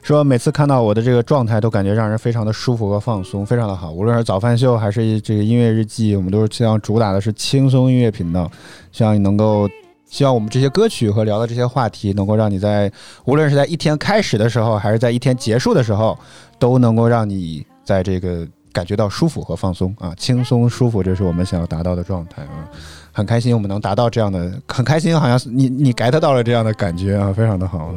[0.00, 3.92] 说每次看到我的这个状态，都感觉让人非常的舒服和放松，非常的好。
[3.92, 8.50] 无论是早饭秀还是这个音乐日记，我们都是希望主打的是轻松音乐频道，
[8.90, 9.68] 希望你能够。
[10.08, 12.90] 希望我们这些歌曲和聊的这些话题，能够让你在
[13.24, 16.16] 无论是在一天开始的时候，还是在一天结束的时候，
[16.60, 18.46] 都能够让你在这个
[18.76, 22.68] 感觉到舒服和放松啊，轻松舒服，这是我们想要达到的状态啊。
[23.10, 27.96] 很开心我们能达到这样的，很开心，好像是你你 get 到了这样的感觉啊，非常的好啊。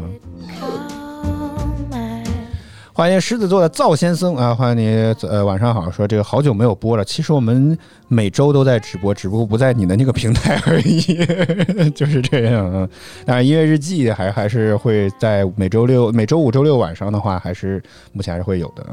[2.93, 5.91] 欢迎狮子座的赵先生啊，欢迎你，呃，晚上好。
[5.91, 7.77] 说这个好久没有播了，其实我们
[8.07, 11.01] 每周都在直播，只不过不在你的那个平台而已，
[11.91, 12.87] 就是这样啊。
[13.25, 18.85] 当然，音乐日记还还是会在每周六、每周五、周六晚上的话，还是目前还是会有的。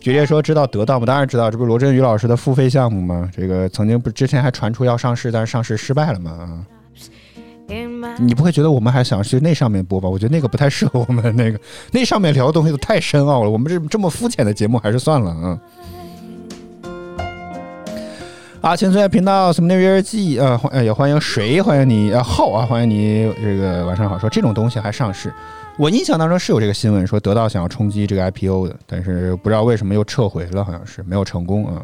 [0.00, 1.04] 决烈说知道得到吗？
[1.04, 3.30] 当然知道，这不是罗振宇老师的付费项目吗？
[3.36, 6.64] 这个曾经不之前还传出要上市，但是上市失败了嘛啊。
[8.18, 10.08] 你不会觉得我们还想去那上面播吧？
[10.08, 11.60] 我觉得那个不太适合我们，那个
[11.92, 13.50] 那上面聊的东西都太深奥了。
[13.50, 15.60] 我们这这么肤浅的节目还是算了啊。
[18.60, 24.18] 啊，青春频道什么内日记啊，欢也欢迎谁，欢迎你啊浩啊，欢迎你这个晚上好。
[24.18, 25.32] 说这种东西还上市，
[25.80, 31.80] 我印象当中是有这个新闻说得到想要冲击这个 IPO 的，但是不知道为什么又撤回了，好像是没有成功啊。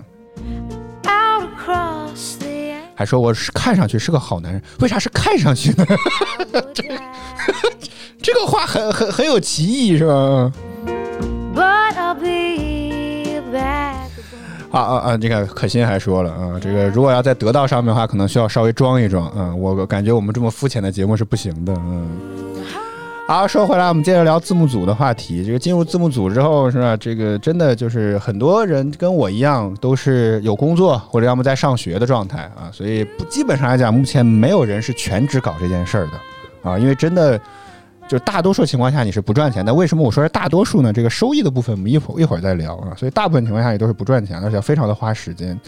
[2.95, 5.87] 还说我是看上去是个好男人，为啥是看上去呢
[6.53, 6.63] ？Amber
[8.21, 10.53] 这个话很很很有歧义是吧.
[14.73, 15.17] 啊啊啊！
[15.17, 19.33] 这个可心还说了啊，这个如果要在得到上面的话，可能需要稍微装一装。
[19.35, 21.73] 嗯，我感觉我们这么肤浅的节目是不行的。
[21.79, 22.46] 嗯。
[23.29, 25.45] 好，说回来，我们接着聊字幕组的话题。
[25.45, 26.97] 这个进入字幕组之后，是吧？
[26.97, 37.39] 这个真的就是很多人跟我一样，都是有工作或者要么在上学的状态啊，所以不基本上来讲，目前没有人是全职搞这件事儿的啊，因为真的
[38.07, 39.75] 就大多数情况下你是不赚钱的。
[39.75, 40.93] 为什么我说是大多数呢？
[40.93, 42.95] 这个收益的部分我们一会儿一会儿再聊啊。
[42.97, 45.59] 所以大部分情况下也都是不赚钱，而且非常的花时间。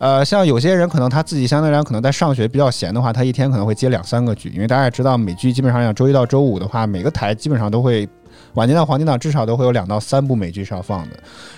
[0.00, 8.08] 呃，像有些人可能他自己相对来讲可能在上学比较闲的话，他一天可能会接两三个剧，因为大家也知道美剧基本上像周一到周五的话，每个台基本上都会
[8.54, 11.16] 晚间档、黄金档至少都会有两到三部美剧是要放的。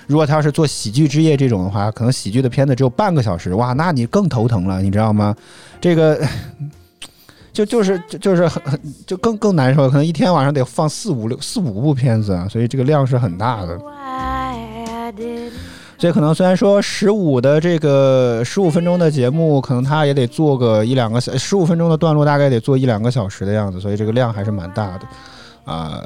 [0.09, 5.35] 如果他要是做喜剧之夜这种的话，可能喜剧的片子只有半个小时，哇，那你更头疼了，你知道吗？
[5.81, 6.21] 这个。
[7.53, 13.79] 就就是就就是很很就更更难受，可能一天晚上得放四五六四五部片子啊，所以这个量是很大的。
[16.03, 25.07] Why I didn't 所以可能虽然说十五的这个十五分钟的节目，可能他也得做个一两个小，十五分钟的段落大概得做一两个小时的样子，所以这个量还是蛮大的。
[25.65, 26.03] 啊、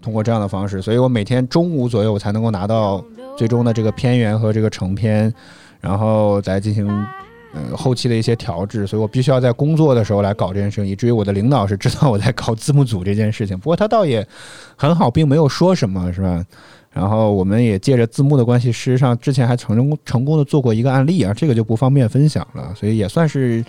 [0.00, 3.04] 通过这样的方式，所以我每天中午左右我才能够拿到
[3.36, 5.30] 最终的这个片源和这个成片，
[5.78, 6.88] 然后再进行
[7.52, 13.58] 嗯后期的一些调制，所以我必须要在工作的时候来搞这件事情，以至于我的领导是知道我在搞字幕组这件事情。
[13.58, 14.26] 不过他倒也
[14.74, 16.42] 很好，并没有说什么，是吧？
[16.94, 23.64] 然后我们也借着字幕的关系，事实上之前还成功成功的做过一个案例啊，这个就不方便分享了，所以也算是。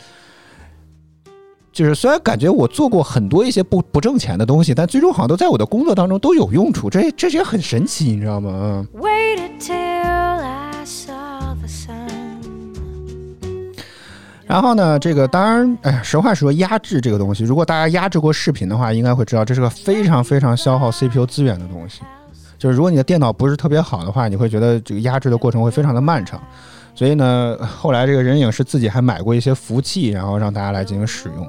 [1.74, 8.50] 就是虽然感觉我做过很多一些不不挣钱的东西，但最终好像都在我的工作当中都有用处，这这也很神奇，你知道吗？
[8.54, 12.08] 嗯 waited till I saw the sun.
[14.48, 22.04] 然后呢，这个当然，哎呀，实话实说，压制这个东西，如果大家压制过视频的话，应该会知道这是个非常非常消耗 CPU 资源的东西。
[22.66, 26.42] 就是如果你的电脑不是特别好的话，你会觉得这个压制的过程会非常的漫长。
[26.96, 31.46] 所以呢，后来这个人影是自己还买过一些服务器，然后让大家来进行使用。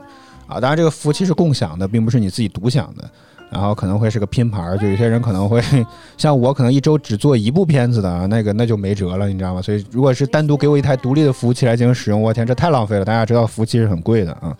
[0.46, 3.10] 啊，当然这个服务器是共享的，并不是你自己独享的。
[3.48, 5.62] 然后可能会是个拼盘，就有些人可能会
[6.18, 9.62] 像我，可能一周只做一部片子的，那个那就没辙了，你知道吗？
[9.62, 13.06] 所以如果是单独给我一台独立的服务器来进行使用，我天，这太浪费了。
[13.06, 14.54] 大家知道服务器是很贵的啊。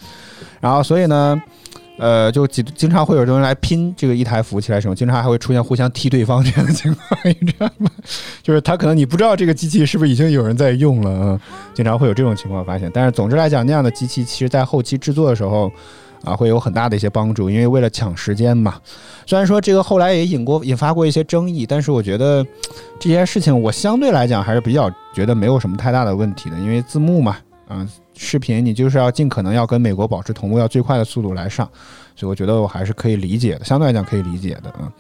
[0.59, 1.38] 然后所以呢，
[1.99, 7.90] 呃，就经经常会有人来拼这个一台服务器来使用，经常还会出现互相踢对方这样的情况，你知道吗？
[8.42, 11.40] 就是他可能你不知道这个机器是不是已经有人在用了啊，
[11.74, 12.90] 经常会有这种情况发现。
[12.92, 15.70] 但是总之来讲，那样的机器其实在后期制作的时候。
[16.24, 18.80] 啊，会有很大的一些帮助，因为为了抢时间嘛。
[19.26, 22.44] 虽然说这个后来也引过引发过一些争议，但是我觉得
[22.99, 27.36] 这件事情我相对来讲还是比较觉得没有什么太大的问题的，因为字幕嘛，
[27.68, 27.86] 啊，
[28.17, 31.69] 视频你就是要尽可能要跟美国保持同步，要最快的速度来上，
[32.14, 34.91] 所以我觉得我还是可以理解的，相对来讲可以理解的啊。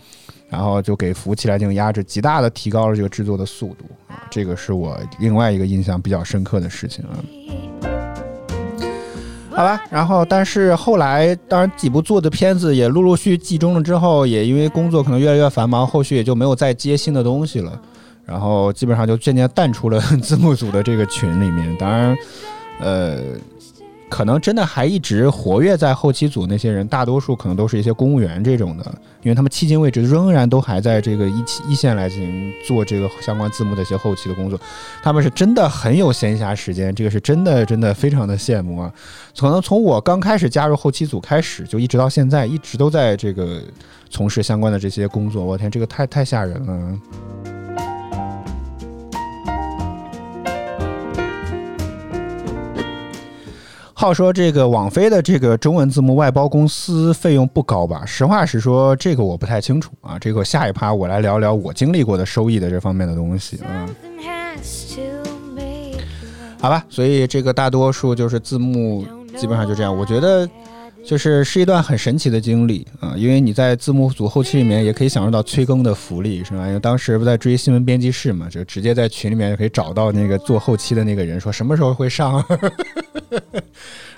[0.48, 7.18] 然后就给服务器来进行压制，极大的提高了这个制作的速度啊，这个是我另外一个印象比较深刻的事情啊。
[9.50, 17.80] 好吧，然后但是后来，当然几部做的片子也陆陆续集中了之后，也因为工作可能越来越繁忙，后续也就没有再接新的东西了，
[18.24, 21.74] 然后基本上就渐渐淡出了 字幕组的这个群里面。
[21.76, 22.16] 当然，
[22.80, 23.20] 呃，
[24.08, 28.84] 可能真的还一直活跃在后期组那些人，大多数可能都是一些公务员这种的，
[29.22, 34.60] 因为他们迄今为止仍然都还在这个一期一线来进行做这个相关字幕的一些后期的工作，
[35.02, 38.92] 他们是真的很有闲暇时间，这个是真的真的非常的羡慕啊。
[39.36, 43.60] 可能从我刚开始加入后期组开始，就一直到现在，一直都在这个
[44.08, 45.44] 从事相关的这些工作。
[45.44, 47.00] 我天，这个太太吓人了。
[53.98, 58.04] 号说这个网飞的这个中文字幕外包公司费用不高吧？
[58.04, 60.18] 实话实说，这个我不太清楚啊。
[60.18, 63.88] 这个下一趴我来聊聊我经历过的收益的这方面的东西啊。
[66.60, 69.02] 好吧，所以这个大多数就是字幕
[69.34, 69.96] 基本上就这样。
[69.96, 70.46] 我觉得
[71.06, 76.66] 就是是一段很神奇的经历啊，因为你在字幕组后期里面也可以享受到催更的福利，是吧？
[76.66, 82.44] 因为当时不在追新闻编辑室嘛，就直接在群里面就可以找到那个做后期的那个人，说什么时候会上。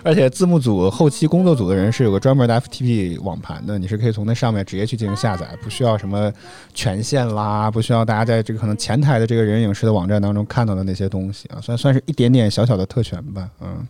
[0.04, 6.32] 而且字幕组后期工作组的人是有个专门的 FTP 网盘的，你是可以从那上面直接去进行下载，不需要什么
[6.72, 13.86] 权限啦，不需要大家在这个可能前台的这个人影视的网站当中看到的那些东西啊，算算是一点点小小的特权吧，嗯，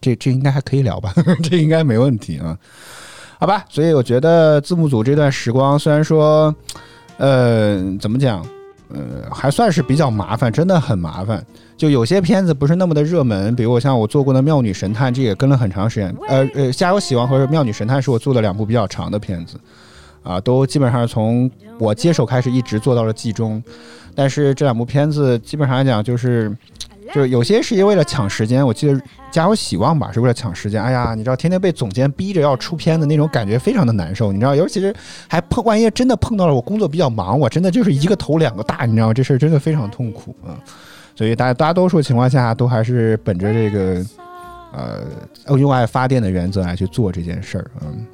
[0.00, 2.56] 这这应该还可以聊吧， 这应该没问题啊。
[3.38, 6.54] 好吧，所以我觉得字幕组这段时光虽然说，
[7.16, 8.44] 呃，怎么讲，
[8.88, 8.98] 呃，
[9.30, 11.44] 还算是比较麻烦，真的很麻烦。
[11.76, 16.14] 就有些片子不是那么的热门，比如我像我做过的《妙女神探》，这也跟了很长时间。
[16.28, 19.58] 呃呃，《家有喜王》和《妙女神探》是我做的两部比较长的片子，
[20.22, 23.62] 啊，都基本上从我接手开始一直做到了季中。
[24.14, 26.54] 但是这两部片子基本上来讲，就是
[27.12, 28.92] 就是有些是因为了抢时间，我记得
[29.30, 30.82] 《家有喜望》吧，是为了抢时间。
[30.82, 34.32] 哎呀，你知道，天天被总监逼着要出片的那种感觉，非常的难受。
[34.32, 34.94] 你知道，尤其是
[35.28, 40.58] 还碰，万一真的碰到了我工作比较忙，我真的就是一个头两个大，你知道，这事儿真的非常痛苦啊。
[41.16, 44.04] 所以大家大多数情况下都还是本着这个
[44.72, 48.06] 呃用爱发电的原则来去做这件事儿，嗯。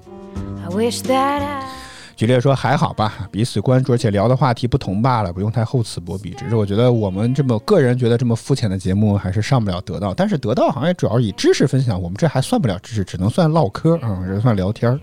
[2.16, 6.30] 举例说还好吧，彼此关注而且聊的话题不同罢了，不用太厚此薄彼。
[6.30, 14.98] 只是我觉得我们这么个人觉得这么肤浅的节目还是上不了得到，但是得到好像也主要以知识分享，我们这还算不了知识，只能算唠嗑啊，这算聊天儿。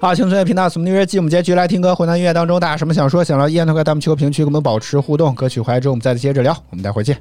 [0.00, 1.94] 好，青春频道《什么音乐季》，我们接续来听歌。
[1.94, 3.24] 湖南音乐当中，大家什么想说？
[3.24, 5.34] 想聊，依然都可以弹幕评论区跟我们保持互动。
[5.34, 6.54] 歌曲回来之后，我们再接着聊。
[6.70, 7.18] 我们待会儿见。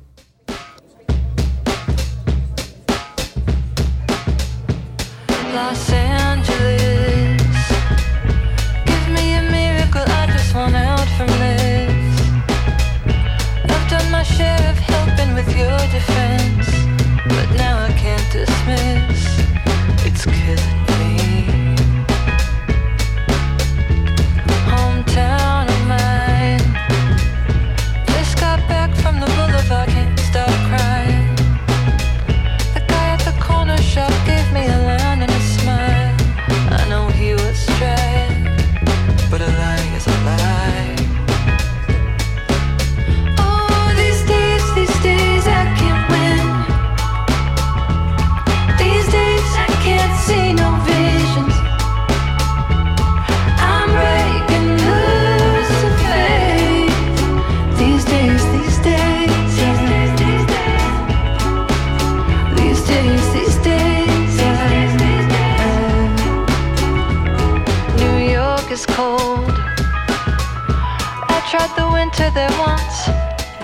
[72.37, 73.07] there once?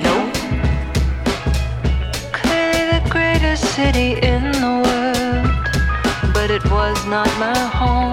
[0.02, 0.16] No.
[2.40, 8.13] Clearly the greatest city in the world, but it was not my home.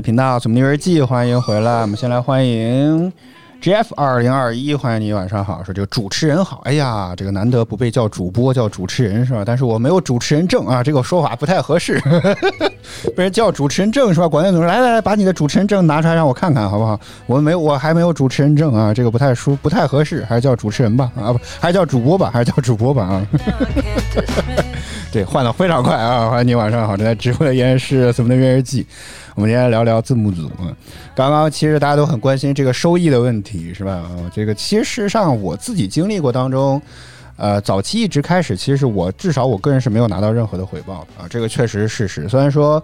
[0.00, 1.82] 频道，怎么音乐季，欢迎回来。
[1.82, 3.12] 我们先来欢迎
[3.62, 5.62] GF 二零二一，欢迎你，晚上好。
[5.64, 9.42] 说这个主持人好，哎呀，这个难得不被叫主播，叫主持人是吧？
[9.44, 11.98] 但是我没有主持人证啊，这个说法不太合适。
[13.16, 14.28] 被人叫主持人证是吧？
[14.28, 16.98] 广电总说来来来，把你的主持人证拿出来让我看看好不好？
[17.26, 23.26] 我没，我还没有主持人证啊，这个不太舒，不太合适，还是叫主持人吧啊不，还是叫主播吧，还是叫主播吧啊。
[25.14, 26.28] 对，换的非常快啊！
[26.28, 28.82] 欢迎你，晚上好，正在直播的依然是我们的《月日记》。
[29.36, 30.74] 我们今天聊聊字幕组啊。
[31.14, 33.92] 刚刚其实大家都很关心这个收益的问题，是吧？
[33.92, 36.82] 啊，这个其实事实上我自己经历过当中，
[37.36, 42.28] 呃，早期一直开始，其实我至少我个人是没有拿到任何的回报的啊，这个确实是事实。
[42.28, 42.82] 虽然说。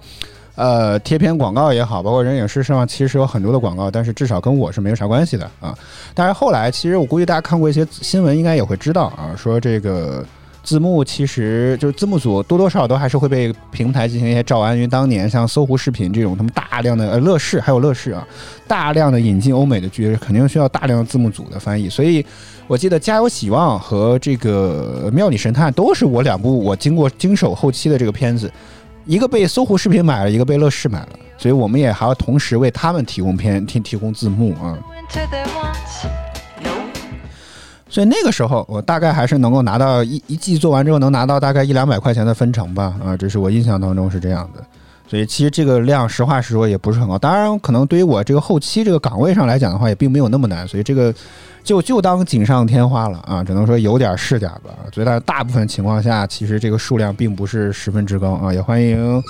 [0.56, 5.74] 呃，贴片广告也好，包括人影视上其实有很多的广告，但是至少跟我是没有啥关系的啊。
[6.12, 10.22] 但是后来，其实我估计大家看过一些新闻，应该也会知道啊，说这个
[10.70, 18.24] 字幕其实就是字幕组多多少少都还是会被平台进行一些照安，因为当年像搜狐视频这种，他们大量的呃乐视还有乐视啊，
[18.68, 21.88] 大量的引进欧美的剧，肯定需要大量的字幕组的翻译。
[21.88, 22.24] 所以
[22.68, 28.48] 我记得《家有喜望》和这个《妙里神探》都是我两部我经过经手后期的这个片子。
[29.06, 34.78] 一个被搜狐视频买了，一个被乐视买了，所以我们也还要同时为他们提供片提提供字幕啊。
[37.90, 44.64] 所以那个时候，我大概还是能够拿到一一季做完之后，能拿到大概一两百块钱的分成吧啊，这是我印象当中是这样的。
[45.08, 47.18] 所以其实这个量，实话实说也不是很高。
[47.18, 50.66] 当然，可能对于我这个后期这个岗位上来讲的话，也并没有那么难。
[50.66, 51.12] 所以这个。
[51.62, 54.70] 就就当锦上添花了啊，只能说有点是点吧。
[54.94, 58.50] 所以，但大部分情况下，其实这个数量并不是十分之高啊。
[58.50, 59.22] 也欢迎，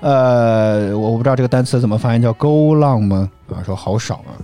[0.00, 3.30] 呃，我不知道这个单词怎么发音，叫勾浪吗？
[3.54, 4.34] 啊，说好少啊，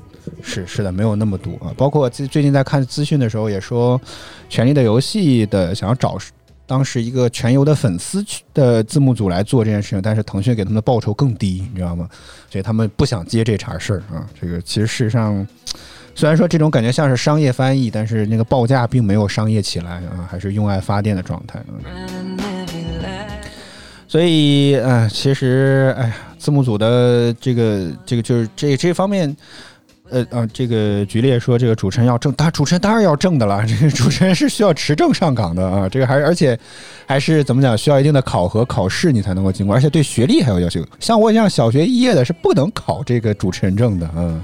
[0.42, 1.72] 是是的，没有那么多啊。
[1.76, 3.98] 包括最最近在看资讯的时候，也说
[4.48, 6.18] 《权力的游戏》的想要找
[6.66, 12.08] 当时一个全游的粉丝的字幕组来做这件事情，但是腾讯给他们的报酬更低，你知道吗？
[12.50, 14.26] 所以他们不想接这茬事儿啊。
[14.40, 15.46] 这个其实事实上。
[16.16, 21.60] 虽然说这种感觉像是商业翻译，但是那个报价并没有商业起来啊，还是用爱发电的状态。
[24.06, 29.36] 所以，呃，其实，哎呀，字幕组的这个这个就是这这方面，
[30.10, 33.64] 呃啊，这个举例说，这个主持人要证，当然主持人当然要证的了。
[33.66, 36.58] 这个主持人是需要持证上岗的啊，这个还而且
[37.06, 40.84] 还是怎么讲，需要一定的考核考试你才能够经过，而且对学历还有要求。
[41.00, 44.40] 像我这样小学毕业的，是不能考这个主持人证的啊。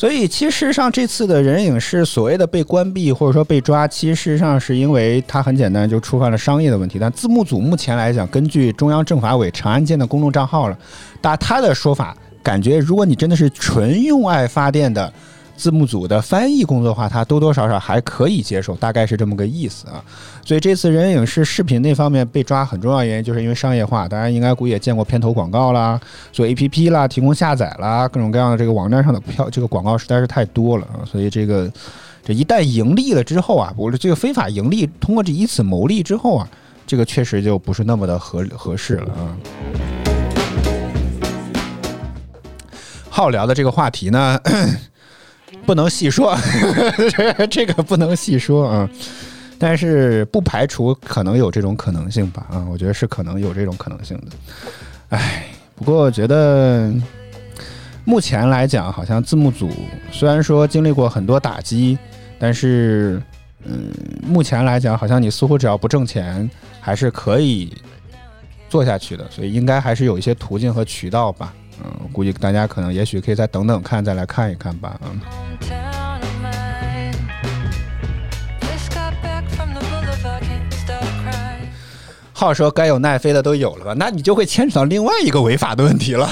[0.00, 6.98] 所以，其实事实上，这次的人影是所谓的被关闭或者说被抓，其实事实上是因为它很简单，就触犯了商业的问题。
[6.98, 10.78] 但字幕组目前来讲，根据中央政法委长安建的公众账号了，
[11.20, 15.12] 打他的说法，感觉如果你真的是纯用爱发电的。
[15.60, 20.02] 字幕组的翻译工作的话，他多多少少还可以接受，大概是这么个意思啊。
[20.42, 24.08] 所以这次人影视视频那方面被抓，很重要原因就是因为商业化。
[24.08, 26.00] 大家应该估计也见过片头广告啦，
[26.32, 31.04] 做 APP 啦，提供下载啦，各种各样的这个网站上的票，这个广告实在是太多了啊。
[31.04, 31.70] 所以这个
[32.24, 36.48] 这一旦盈利了之后啊，我这个非法盈利，通过这以此牟利之后啊，
[36.86, 39.36] 这个确实就不是那么的合合适了啊。
[43.10, 44.40] 好聊的这个话题呢。
[45.66, 46.36] 不能细说，
[47.50, 48.88] 这个不能细说啊，
[49.58, 54.26] 但是不排除可能有这种可能性吧啊，我觉得是可能有这种可能性的。
[55.10, 55.46] 哎，
[55.76, 56.92] 不过我觉得
[58.04, 59.70] 目前来讲，好像字幕组
[60.10, 61.98] 虽然说经历过很多打击，
[62.38, 63.22] 但是
[63.64, 63.92] 嗯，
[64.22, 66.48] 目前来讲，好像你似乎只要不挣钱，
[66.80, 67.72] 还是可以
[68.68, 71.52] 做下去的，所以应该还是有一些途径和渠道吧。
[71.84, 74.98] 嗯，估计大家可能也许可以再等等看，再来看一看吧。
[75.04, 75.20] 嗯。
[82.32, 83.94] 号说该有奈飞的都有了吧？
[83.98, 86.26] 那你就会牵扯到另外一个违法的问题了，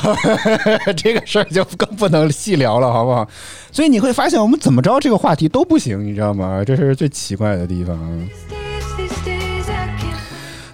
[0.97, 3.29] 这个事儿就更不能细聊了，好不好？
[3.71, 6.65] 所以你会发现，我们怎么着这个话题都不行，你知道吗？
[6.65, 7.95] 这是最奇怪的地方。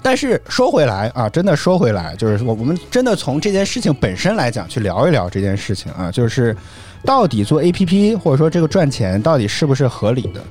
[0.04, 6.54] 但是说回来啊，真的说回来，就是我我们真的从这件事情本身来讲去聊一聊这件事情啊，就是
[7.06, 10.42] 到底做 A P P 或者说这个赚钱到底是不是合理的？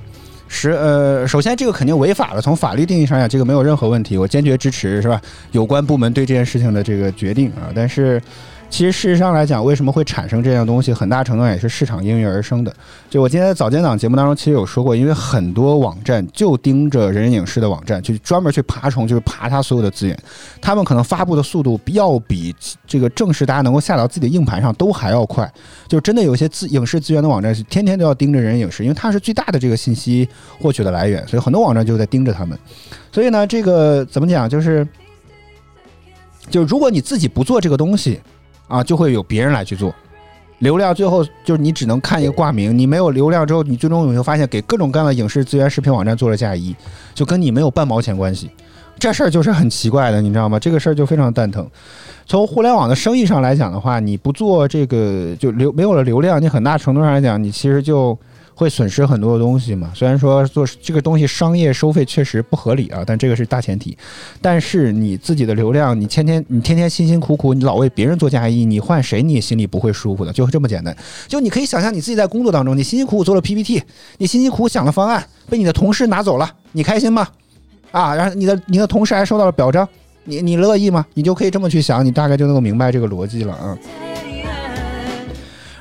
[0.48, 5.22] 是呃，首先这个肯定违法的，从法律定义上讲，这个没有任何问题，我坚决支持，是吧？
[5.52, 8.20] 有关部门对这件事情的这个决定啊，但是。
[8.74, 12.74] 其实事实上来讲，为什么会产生这样东西，很大程度上也是市场应运而生的。
[13.08, 20.18] 就我今天在早间档节目当中，其实有说过，因为很多网站就盯着人人影视的网站，就专门去爬虫，就是爬它所有的资源。
[20.60, 22.52] 他们可能发布的速度要比
[22.88, 25.48] 这个正式大家能够下到自己的硬盘上都还要快。
[25.88, 30.28] 就真的有一些资影视资源的网站天天都要盯着人人影视，因为它是最大的这个信息
[30.60, 32.58] 获取的来源，所以很多网站就在盯着他们。
[33.12, 34.88] 所以呢，这个怎么讲，就是
[36.50, 38.20] 就如果你自己不做这个东西。
[38.68, 39.94] 啊，就会有别人来去做，
[40.60, 46.76] 流量最后就是你只能看一个挂名，你没有流量之后，你最终你会发现给各种各样的影视资源、视频网站做了嫁衣，
[47.14, 48.50] 就跟你没有半毛钱关系。
[48.98, 50.58] 这事儿就是很奇怪的，你知道吗？
[50.58, 51.68] 这个事儿就非常蛋疼。
[52.26, 58.18] 从互联网的生意上来讲的话，你不做这个就流没有了流量，你很大程度上来讲，你其实就
[58.56, 59.92] 会损失很多的东西嘛。
[59.94, 63.98] 虽然说做这个东西商业收费确实不合理啊，但这个是大前提。
[64.42, 70.96] 但是你自己的流量，你天天你天天辛辛苦苦，你老为别人做嫁衣，你换谁你也心里不会舒服的，就这么简单。
[71.28, 73.82] 就你可以想象你自己在工作当中，你辛辛苦苦做了 PPT，
[74.18, 77.28] 你辛辛苦苦想了方案，被你的同事拿走了，你开心吗？
[77.92, 79.88] 啊，然后你的你的同事还收到了表彰，
[80.24, 81.06] 你你乐意吗？
[81.14, 83.78] 你就可以这么去想，你大概就能够明白这个逻辑了啊。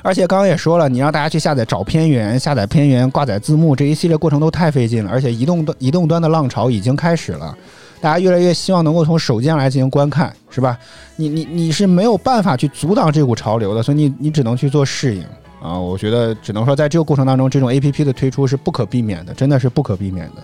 [0.03, 5.09] 而且刚刚也说了，你让大家去下载找片源、下载片源、挂载字幕这一系列过程都太费劲了。
[5.09, 7.57] 而且移动端移动端的浪潮已经开始了，
[8.01, 10.77] 大家越来越希望能够从手机上来进行观看，是吧？
[11.15, 15.23] 你你你是没有办法去阻挡这股潮流的，所以你你只能去做适应
[15.61, 15.79] 啊。
[15.79, 20.43] 我觉得只能说在这个过程当中，这种 A P P 的推出是不可避免的，真的是不可避免的。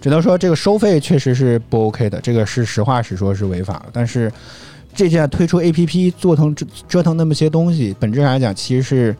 [0.00, 3.90] 只能说这个收费确实是不 OK 的，这个是实话实说，是违法的。
[3.92, 4.32] 但是。
[4.98, 9.16] 这件推出 A P P 做成折折腾那么些东西，本质上来讲，其实是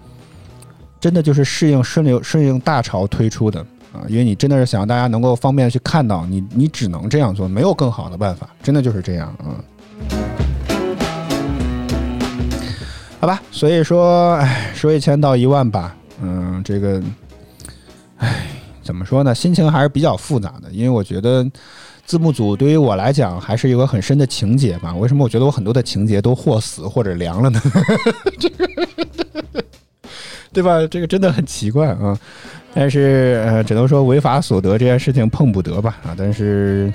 [0.98, 3.60] 真的就是适应顺流顺应大潮推出的
[3.92, 9.54] 啊，因为你真的是想让大家能够方便去看到你，你只能这样做，没有更好的办法，真的就是这样啊。
[13.20, 17.00] 好吧，所以说，哎，说一千道一万吧，嗯，这个，
[18.16, 18.48] 哎，
[18.82, 19.32] 怎么说呢？
[19.32, 21.48] 心情还是比较复杂的，因为我觉得。
[22.08, 24.94] 字幕组对于我来讲还是有个很深的情节吧？
[24.96, 27.60] 为什么我觉得我很多的情节都或死或者凉了呢？
[28.40, 28.66] 这个，
[30.50, 30.86] 对吧？
[30.86, 32.18] 这个真的很奇怪啊！
[32.72, 36.14] 但是呃，只能说违法所得这件事情碰不得吧啊！
[36.16, 36.90] 但是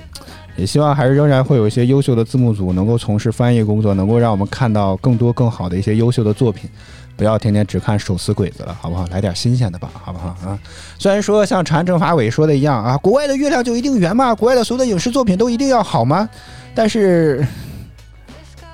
[0.55, 6.67] 也希望还是仍然会有一些优秀的字幕组能够从事翻译工作，能够让我们看到更多更好的一些优秀的作品。
[7.15, 9.05] 不要天天只看手撕鬼子了，好不好？
[9.07, 10.57] 来点新鲜的吧，好不好啊？
[10.97, 14.33] 虽然说像长安政法委说的一样啊，国外的月亮就一定圆吗？
[14.33, 16.27] 国外的所有的影视作品都一定要好吗？
[16.73, 17.45] 但是，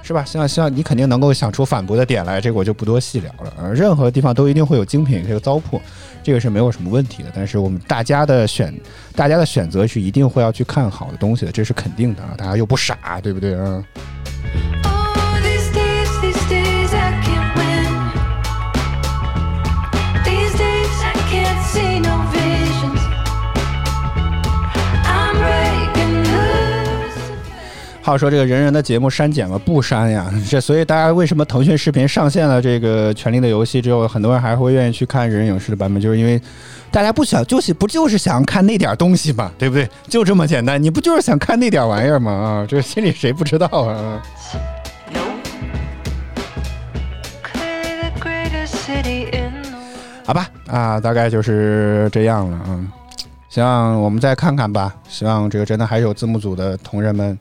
[0.02, 0.24] 是吧？
[0.24, 3.68] 希望希望你肯定能够想出反驳的点来，这个我就不多细聊了啊。
[3.74, 5.80] 任何地方都一定会有精品，这个糟粕，
[6.24, 7.30] 这个是没有什么问题的。
[7.36, 8.74] 但是我们大家的选，
[9.16, 12.34] 大家的选择是一定会要去看好的东西的，这是肯定的啊。
[12.38, 13.84] 大家又不傻，对不对啊？
[28.10, 30.28] 话说这个人人的节目删减了不删呀？
[30.50, 36.42] 这所以大家为什么腾讯视频上线了这个《权力的游戏》之后，很多人还会愿意去看人影视的版本，就是因为
[36.90, 39.88] 大家不想就是不就是想看那点东西嘛，对不对？
[40.08, 42.32] 就这么简单，你不就是想看那点玩意儿吗？
[42.32, 44.22] 啊，这心里谁不知道啊？
[50.26, 52.80] 好吧，啊，大概就是这样了啊。
[53.50, 54.96] 希望我们再看看吧。
[55.08, 57.38] 希望这个真的还有字幕组的同仁们。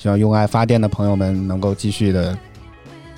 [0.00, 2.34] 希望用爱发电的朋友们能够继续的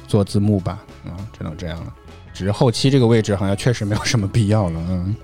[0.09, 1.95] 做字幕吧，啊，只能这样了。
[2.35, 5.15] 只是后期这个位置好像确实没有什么必要了，嗯。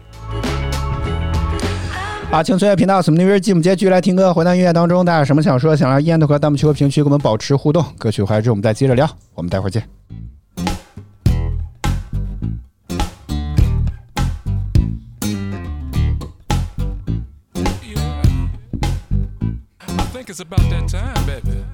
[2.31, 7.85] 好，请岁月频道什么音乐继续来听歌，回到音乐当中，大家有什么想说、想让依然的和弹幕区和评区跟我们保持互动。
[7.99, 9.83] 歌曲回来之后我们再接着聊，我们待会儿见。
[20.39, 21.65] It's about that time, baby.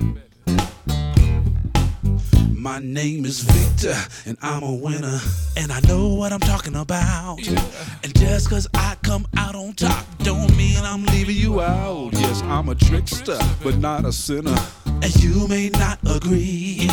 [2.48, 3.94] My name is Victor,
[4.24, 5.20] and I'm a winner,
[5.56, 7.40] and I know what I'm talking about.
[7.40, 7.62] Yeah.
[8.02, 12.14] And just cause I come out on top, don't mean I'm leaving you out.
[12.14, 14.56] Yes, I'm a trickster, but not a sinner.
[14.86, 16.88] And you may not agree.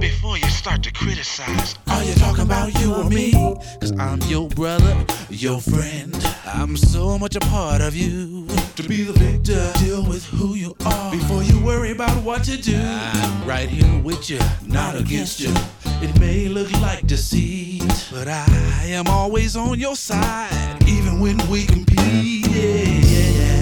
[0.00, 3.32] Before you start to criticize, are you talking about you or me?
[3.80, 6.16] Cause I'm your brother, your friend.
[6.46, 8.46] I'm so much a part of you.
[8.76, 11.10] To be the victor, deal with who you are.
[11.10, 12.78] Before you worry about what to do.
[12.80, 15.52] I'm right here with you, not against you.
[16.00, 18.46] It may look like deceit, but I
[18.86, 22.46] am always on your side, even when we compete.
[22.48, 23.59] Yeah, yeah.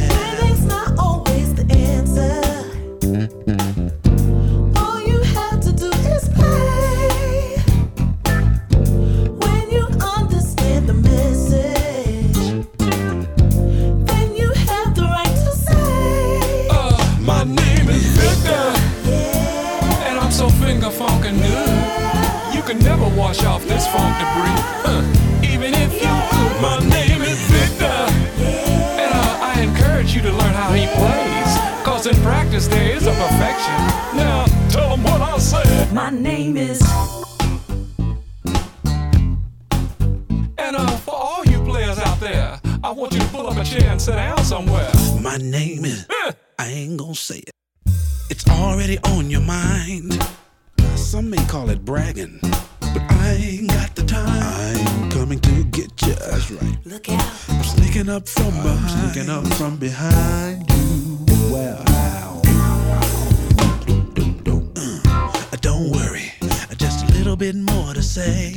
[23.18, 24.62] Wash off this funk debris.
[24.86, 25.02] Uh,
[25.42, 26.62] even if you could.
[26.62, 27.98] My name is Victor.
[29.02, 31.84] And uh, I encourage you to learn how he plays.
[31.84, 33.76] Cause in practice there is a perfection.
[34.16, 35.92] Now, tell him what I said.
[35.92, 36.80] My name is.
[40.56, 43.64] And uh, for all you players out there, I want you to pull up a
[43.64, 44.90] chair and sit down somewhere.
[45.20, 46.06] My name is.
[46.58, 47.50] I ain't gonna say it.
[48.30, 50.18] It's already on your mind.
[50.94, 52.40] Some may call it bragging,
[52.94, 54.26] but I ain't got the time.
[54.28, 56.14] I ain't coming to get you.
[56.14, 56.78] That's right.
[56.84, 57.48] Look out.
[57.48, 59.12] I'm sneaking up from behind.
[59.12, 61.18] Sneaking up from behind you.
[61.50, 62.42] Well, how?
[65.50, 66.32] Uh, don't worry,
[66.76, 68.54] just a little bit more to say.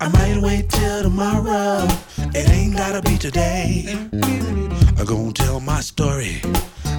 [0.00, 1.86] I might wait till tomorrow.
[2.34, 3.86] It ain't gotta be today.
[4.98, 6.40] I'm gonna tell my story.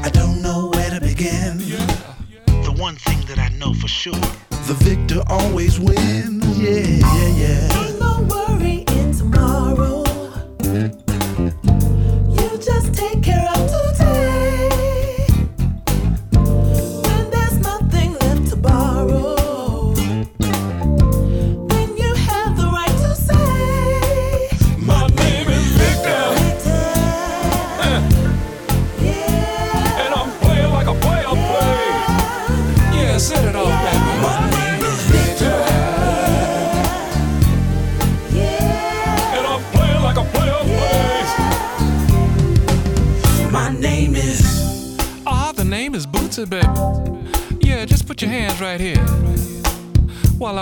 [0.04, 1.58] I don't know where to begin.
[1.60, 2.21] The
[2.82, 4.26] one thing that I know for sure,
[4.66, 6.60] the victor always wins.
[6.60, 7.86] Yeah, yeah, yeah.
[7.86, 10.01] Ain't no worry in tomorrow.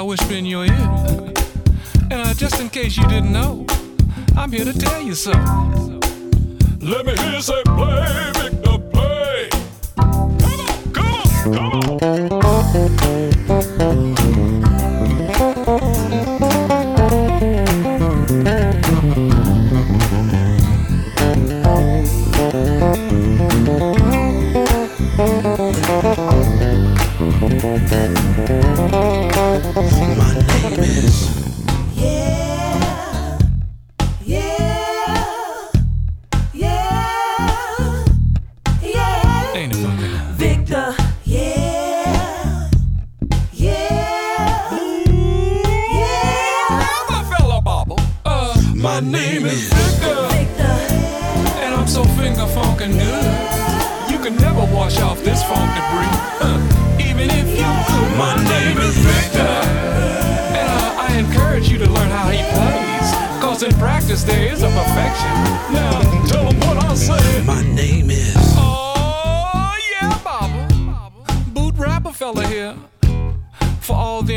[0.09, 0.89] Whisper in your ear.
[2.09, 3.67] And uh, just in case you didn't know,
[4.35, 5.31] I'm here to tell you so.
[6.81, 8.38] Let me hear you say, play.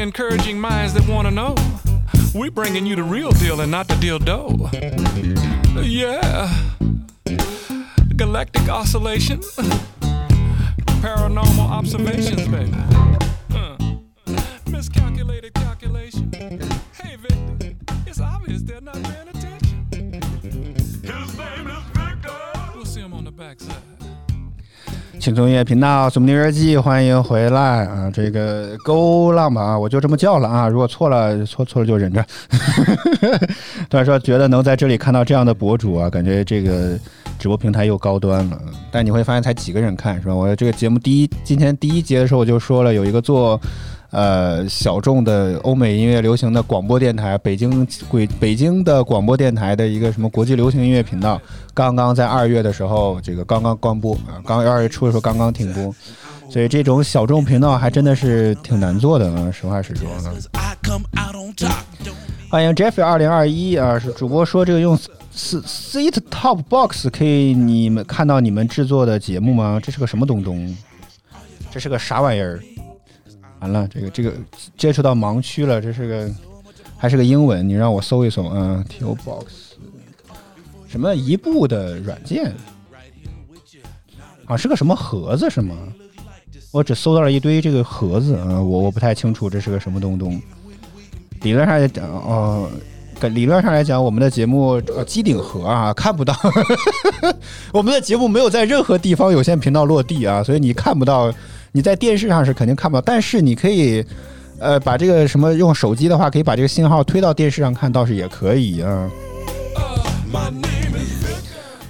[0.03, 1.55] Encouraging minds that wanna know.
[2.35, 4.69] We bringing you the real deal and not the deal dough.
[5.81, 6.53] Yeah.
[8.17, 9.41] Galactic oscillation.
[11.01, 12.75] Paranormal observations, baby.
[13.55, 13.77] Uh,
[14.71, 16.33] miscalculated calculation.
[17.01, 17.75] Hey, Victor,
[18.07, 19.87] it's obvious they're not paying attention.
[20.43, 22.37] His name is Victor.
[22.75, 23.92] We'll see him on the backside.
[25.23, 28.11] 轻松音乐频道《总音日记》，欢迎回来啊！
[28.13, 30.69] 这个勾浪吧，我就这么叫了啊！
[30.69, 32.27] 如果错了，错错了就忍着。
[33.89, 36.99] 突然说觉得能在这里看到这样的博主啊，感觉这个
[37.39, 38.61] 直播平台又高端了。
[38.91, 40.35] 但你会发现才几个人看是吧？
[40.35, 43.61] 我这个节目第一今天第一节的时候我就说了，有一个做
[44.13, 51.41] 呃小众的欧美音乐流行的广播电台，北京北北京的广播电台的一个什么国际流行音乐频道，
[51.75, 55.93] 刚刚在二月的时候这个刚刚关播啊，刚二月初的时候刚刚停播。
[56.51, 60.07] 所以这种小众频道还真的是挺难做的啊，实话实说。
[62.51, 64.95] 欢迎 Jeffrey 二零二一啊，是主播说这个用
[65.35, 69.81] Seat Top Box 可以你们看到你们制作的节目吗？
[69.83, 70.77] 这是个什么东东？
[71.71, 72.63] 这是个啥玩意儿？
[73.63, 74.33] 完了，这个这个
[74.77, 76.29] 接触到盲区了，这是个
[76.99, 79.75] 还是个英文，你让我搜一搜啊，T O Box
[80.89, 82.53] 什么一步的软件
[84.47, 85.77] 啊，是个什么盒子是吗？
[86.73, 90.43] 我只搜到了一堆这个盒子啊，我我不太清楚这是个什么东东。
[91.43, 92.69] 理论上讲，哦，
[93.21, 96.35] 理论上来讲，我们的节目呃机顶盒啊看不到，
[97.73, 101.33] 我们的节目没有在任何地方有线频道落地啊，所以你看不到，
[101.73, 104.05] 你在电视上是肯定看不到，但是你可以。
[104.59, 109.11] 呃，把这个什么用手机的话，可以把这个信号推到电视上看，倒是也可以啊。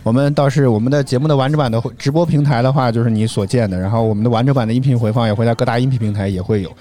[0.03, 6.75] 我们倒是我们的节目的完整版的直播平台的话，就是你所见的，然后我们的完整版的音频回放也会在各大音频平台也会有。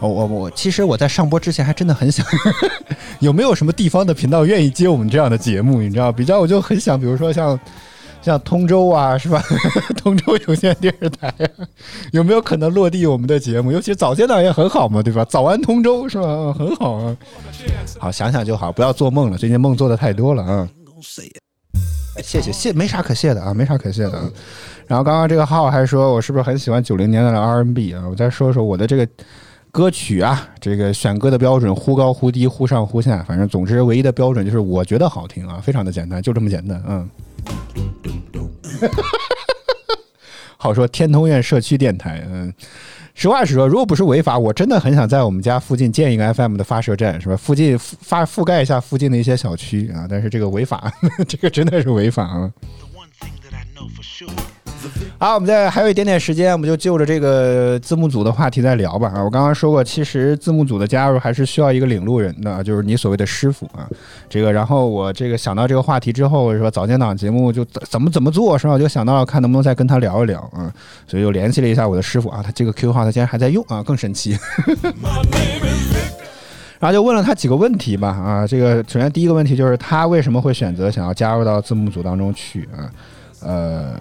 [0.00, 2.24] 我我我，其实我在上播之前还真的很想，
[3.20, 5.82] 有没有什么地方的频道愿意接我们这样的节目？
[5.82, 7.60] 你知道，比较我就很想，比如说像
[8.24, 9.42] 像通州啊，是吧？
[9.98, 11.68] 通州有线电视台啊，
[12.12, 13.70] 有没有可能落地我们的节目？
[13.70, 15.22] 尤其早间档也很好嘛，对吧？
[15.26, 16.52] 早安通州是吧？
[16.54, 17.14] 很好啊。
[17.98, 20.66] 好，想想就好，不要做梦了，最近梦做的太多了啊。
[22.22, 24.12] 谢谢谢，没啥可谢的啊，没啥可谢的。
[24.86, 28.04] 然后刚刚这个号还说我是不是很喜欢九零年代的 R&B 啊？
[28.08, 29.06] 我再说说我的这个
[29.70, 37.06] 歌曲啊，这个选歌的标准忽高忽低、忽上忽下，反正总之唯一的标准就是我觉得好听啊，非常的简单，就这么简单，嗯。
[40.56, 42.52] 好说天通苑社区电台，嗯，
[43.14, 47.36] 实话实说，如果不是违法，我真的很想在我们家附近建一个 FM 的发射站，是吧？
[47.36, 50.92] 附近覆发覆盖一下附近的一些小区啊，但是这个违法，
[51.28, 52.50] 这个真的是违法啊。
[52.94, 54.30] One thing that I know for sure.
[55.18, 59.12] 好，我们再还有一点点时间，我们就就着这个字幕组的话题再聊吧。
[59.14, 63.88] 啊，我刚刚说过，其实字幕组的加入还是需要一个领路人的，就是你所谓的师傅啊。
[64.28, 66.70] 这个，然后我这个想到这个话题之后，是吧？
[66.70, 68.74] 早间档节目就怎么怎么做，是吧？
[68.74, 70.72] 我就想到看能不能再跟他聊一聊啊，
[71.06, 74.38] 所以又联系了一下我的师傅啊，他这个 Q 号他竟然还在用啊，更神奇。
[76.80, 82.90] 然后就问了他几个问题吧啊，这个首先第一个问题就是他为什么会选择想要加入到字幕组当中去啊？
[83.40, 83.94] 呃，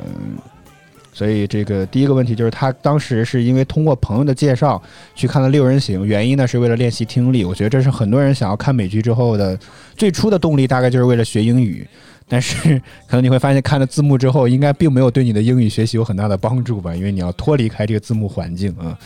[1.14, 4.82] 所以这个第一个问题就是他当时是因为通过朋友的介绍
[5.14, 7.46] 去看了《六人行》，原因呢是为了练习听力。
[7.46, 9.58] 我觉得这是很多人想要看美剧之后的
[9.96, 11.88] 最初的动力，大概就是为了学英语。
[12.28, 18.98] 但是可能你会发现，看了字幕之后，应该并没有对你的英语学习有很大的帮助吧，因为你要脱离开这个字幕环境啊。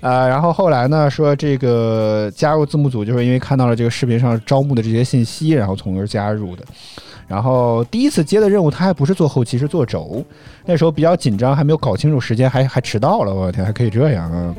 [0.00, 6.64] 呃，然后后来呢，说这个加入字幕组，就是因为看到了这个视频上招募的这些信息，然后从而加入的。
[7.32, 10.22] 然后第一次接的任务，他还不是做后期，是做轴。
[10.66, 13.34] 那时候比较紧张，还没有搞清楚时间，还还迟到了。
[13.34, 14.54] 我天，还可以这样啊！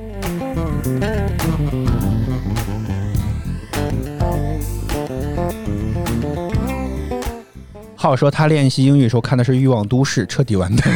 [7.95, 10.91] 浩说他练习英语的时候看的是《欲望都市》，彻底完蛋。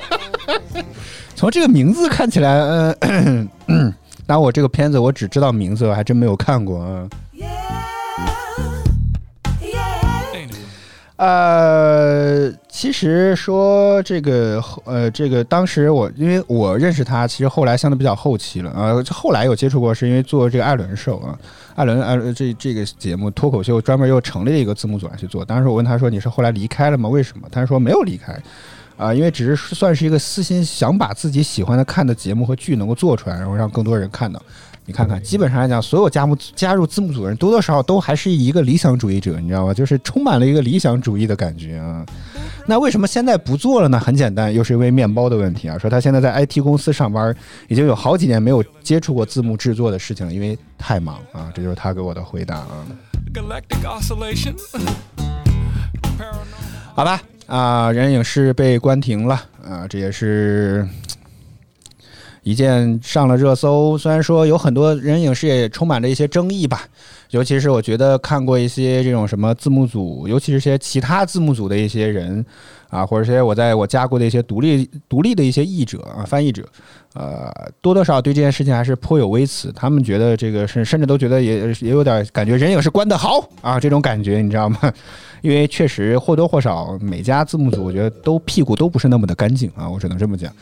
[1.36, 3.94] 从这个名字看起来，嗯、呃，
[4.26, 7.06] 当然我这个片子我只知道名字，我还真没有看过啊。
[11.16, 21.38] 呃，其实说这个呃，这个当时我因为我认识他，其实后来相对比较后期了、呃，后来有接触过，是因为做这个艾伦秀啊，
[21.74, 25.42] 艾伦艾伦这这个节目脱口秀专门又成立了一个字幕组来去做。
[25.42, 27.08] 当时我问他说：“你是后来离开了吗？
[27.08, 28.38] 为什么？”他说：“没有离开。”
[28.98, 34.40] 啊、因为只是算是一个私心，想把自己喜欢的看的节目和剧能够做出来，然后让更多人看到。
[34.86, 39.74] 你看看，基本上来讲，所有加入加入字幕组的人，多多少少都还是一个理想主义者，你知道吗？
[39.74, 42.06] 就是充满了一个理想主义的感觉啊。
[42.68, 43.98] 那为什么现在不做了呢？
[43.98, 45.76] 很简单，又是因为面包的问题啊。
[45.76, 47.34] 说他现在在 IT 公司上班，
[47.68, 51.50] 已经有好几年没有接触过字幕制作的事情了，因为太忙啊。
[51.52, 52.86] 这就是他给我的回答啊。
[53.34, 54.54] Galactic oscillation.
[56.94, 59.34] 好吧，啊、人影视被关停了
[59.68, 60.86] 啊、这也是
[62.46, 63.98] 一件上了热搜。
[63.98, 66.82] 虽然说有很多人影视也充满着一些争议吧，
[67.30, 72.46] 尤其是我觉得看过一些这种什么字幕组，尤其是些其他字幕组的一些人
[72.88, 76.62] 啊，或者些我在我加过的一些独立独立的一些译者啊、翻译者，
[77.14, 79.72] 呃，多多少少对这件事情还是颇有微词。
[79.74, 84.78] 他们觉得这个是甚至都觉得也也有点感觉人影视关得好啊，这种感觉你知道吗？
[85.42, 90.52] 因为确实或多或少每家字幕组我觉得都屁股都不是那么的干净啊，我只能这么讲。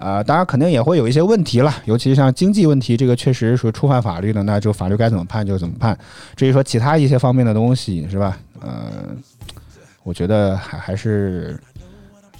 [0.00, 5.96] 啊、当然肯定也会有一些问题了，尤其像经济问题，这个确实属于触犯法律的，那就法律该怎么判就怎么判。
[6.34, 8.38] 至于说其他一些方面的东西，是吧？
[8.60, 8.90] 呃，
[10.02, 11.60] 我觉得还还是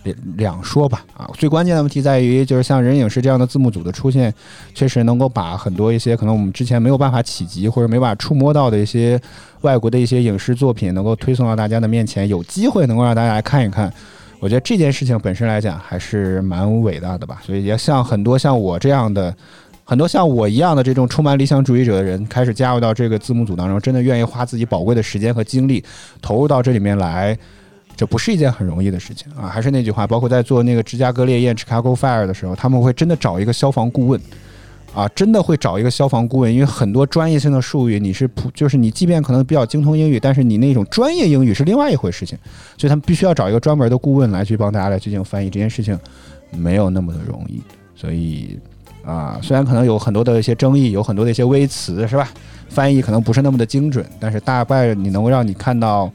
[0.04, 1.04] 两两说吧。
[1.14, 4.32] 啊，最关键的问题在于，就是像人影视这样的字幕组的出现，
[4.74, 9.20] 确实能够把很多一些可能我们之前没有办法企及或者没办法触摸到的一些
[9.60, 13.92] 外国的一些影视作品，能够推送到大家的面前，有机会能够让大家来看一看。
[14.40, 19.34] 我觉得这件事情本身来讲还是蛮伟大的吧，所以也像很多像我这样的，
[19.84, 25.84] 很多像我一样的这种充满理想主义者的人，开始加入到这个字幕组当中，真的愿意花自己宝贵的时间和精力
[26.22, 27.36] 投入到这里面来，
[27.94, 29.46] 这不是一件很容易的事情啊。
[29.46, 34.18] 还是那句话，包括在做那个芝加哥烈焰 （Chicago Fire） 的时候，他们会真的找一个消防顾问。
[34.94, 42.36] 啊，真的会找一个消防顾问，因为很多专业性的术语，你是普，就是你即便可能比较精通英语，但是你那种专业英语是另外一回事情，
[42.76, 45.98] 所以他们必须要找一个专门的顾问来去帮大家来进行翻译，这件事情
[46.50, 47.62] 没有那么的容易，
[47.94, 48.58] 所以
[49.04, 52.28] 啊，虽然可能有很多的一些争议，有很多的一些微词，是吧？
[52.68, 56.10] 翻译可能不是那么的精准，但是大概你能够让你看到，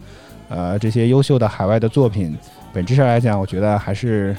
[0.49, 2.35] 呃，这些优秀的海外的作品，
[2.73, 4.35] 本质上来讲，我觉得还是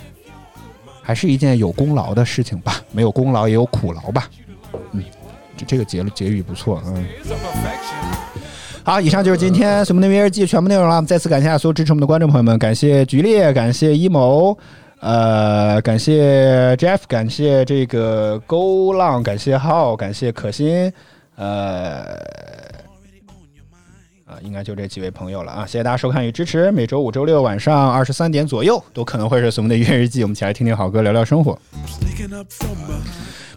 [1.06, 4.28] 还是一件有功劳的事情吧，没有功劳也有苦劳吧。
[4.90, 5.04] 嗯，
[5.56, 7.06] 这这个结了结语不错，嗯。
[8.82, 11.00] 好，以上就是今天《什么的约日记》全部内容了。
[11.02, 14.58] 再次感谢所有支持我们的观众朋友们，感谢菊烈，感谢一谋，
[14.98, 20.92] 呃，感谢 Jeff，感谢这个勾浪，感谢浩，感谢可心，
[21.36, 22.18] 呃，
[24.42, 25.66] 应该就这几位朋友了啊！
[25.66, 26.70] 谢谢大家收看与支持。
[26.72, 31.58] 每周五、周六晚上二十三点左右都可能会是我们的音乐日记，我们一起来听听好歌，聊聊生活。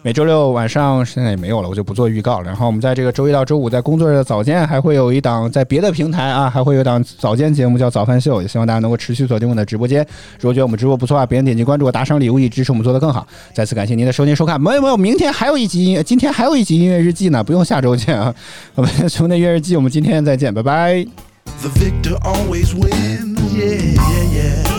[0.02, 2.46] 每周六晚上现在也没有了，我就不做预告了。
[2.46, 10.00] 然后我们在这个周一到周五在工作日的早间还会有一档在别的平台啊，还会有一档早间节目叫早饭秀，也希望大家能够持续锁定我们的直播间。
[10.38, 13.26] 如果觉得我们直播不错啊，别人点击关注、打赏礼物，以支持我们做得更好。
[13.52, 14.58] 再次感谢您的收听收看。
[14.58, 18.34] 没有没有，明天还有一集音乐，今天还有一集音乐日记呢，不用下周见啊。
[18.74, 21.04] 我们熊的音乐日记，我们今天再见，拜拜。
[21.60, 23.38] The victor always wins.
[23.52, 24.69] Yeah, yeah, yeah.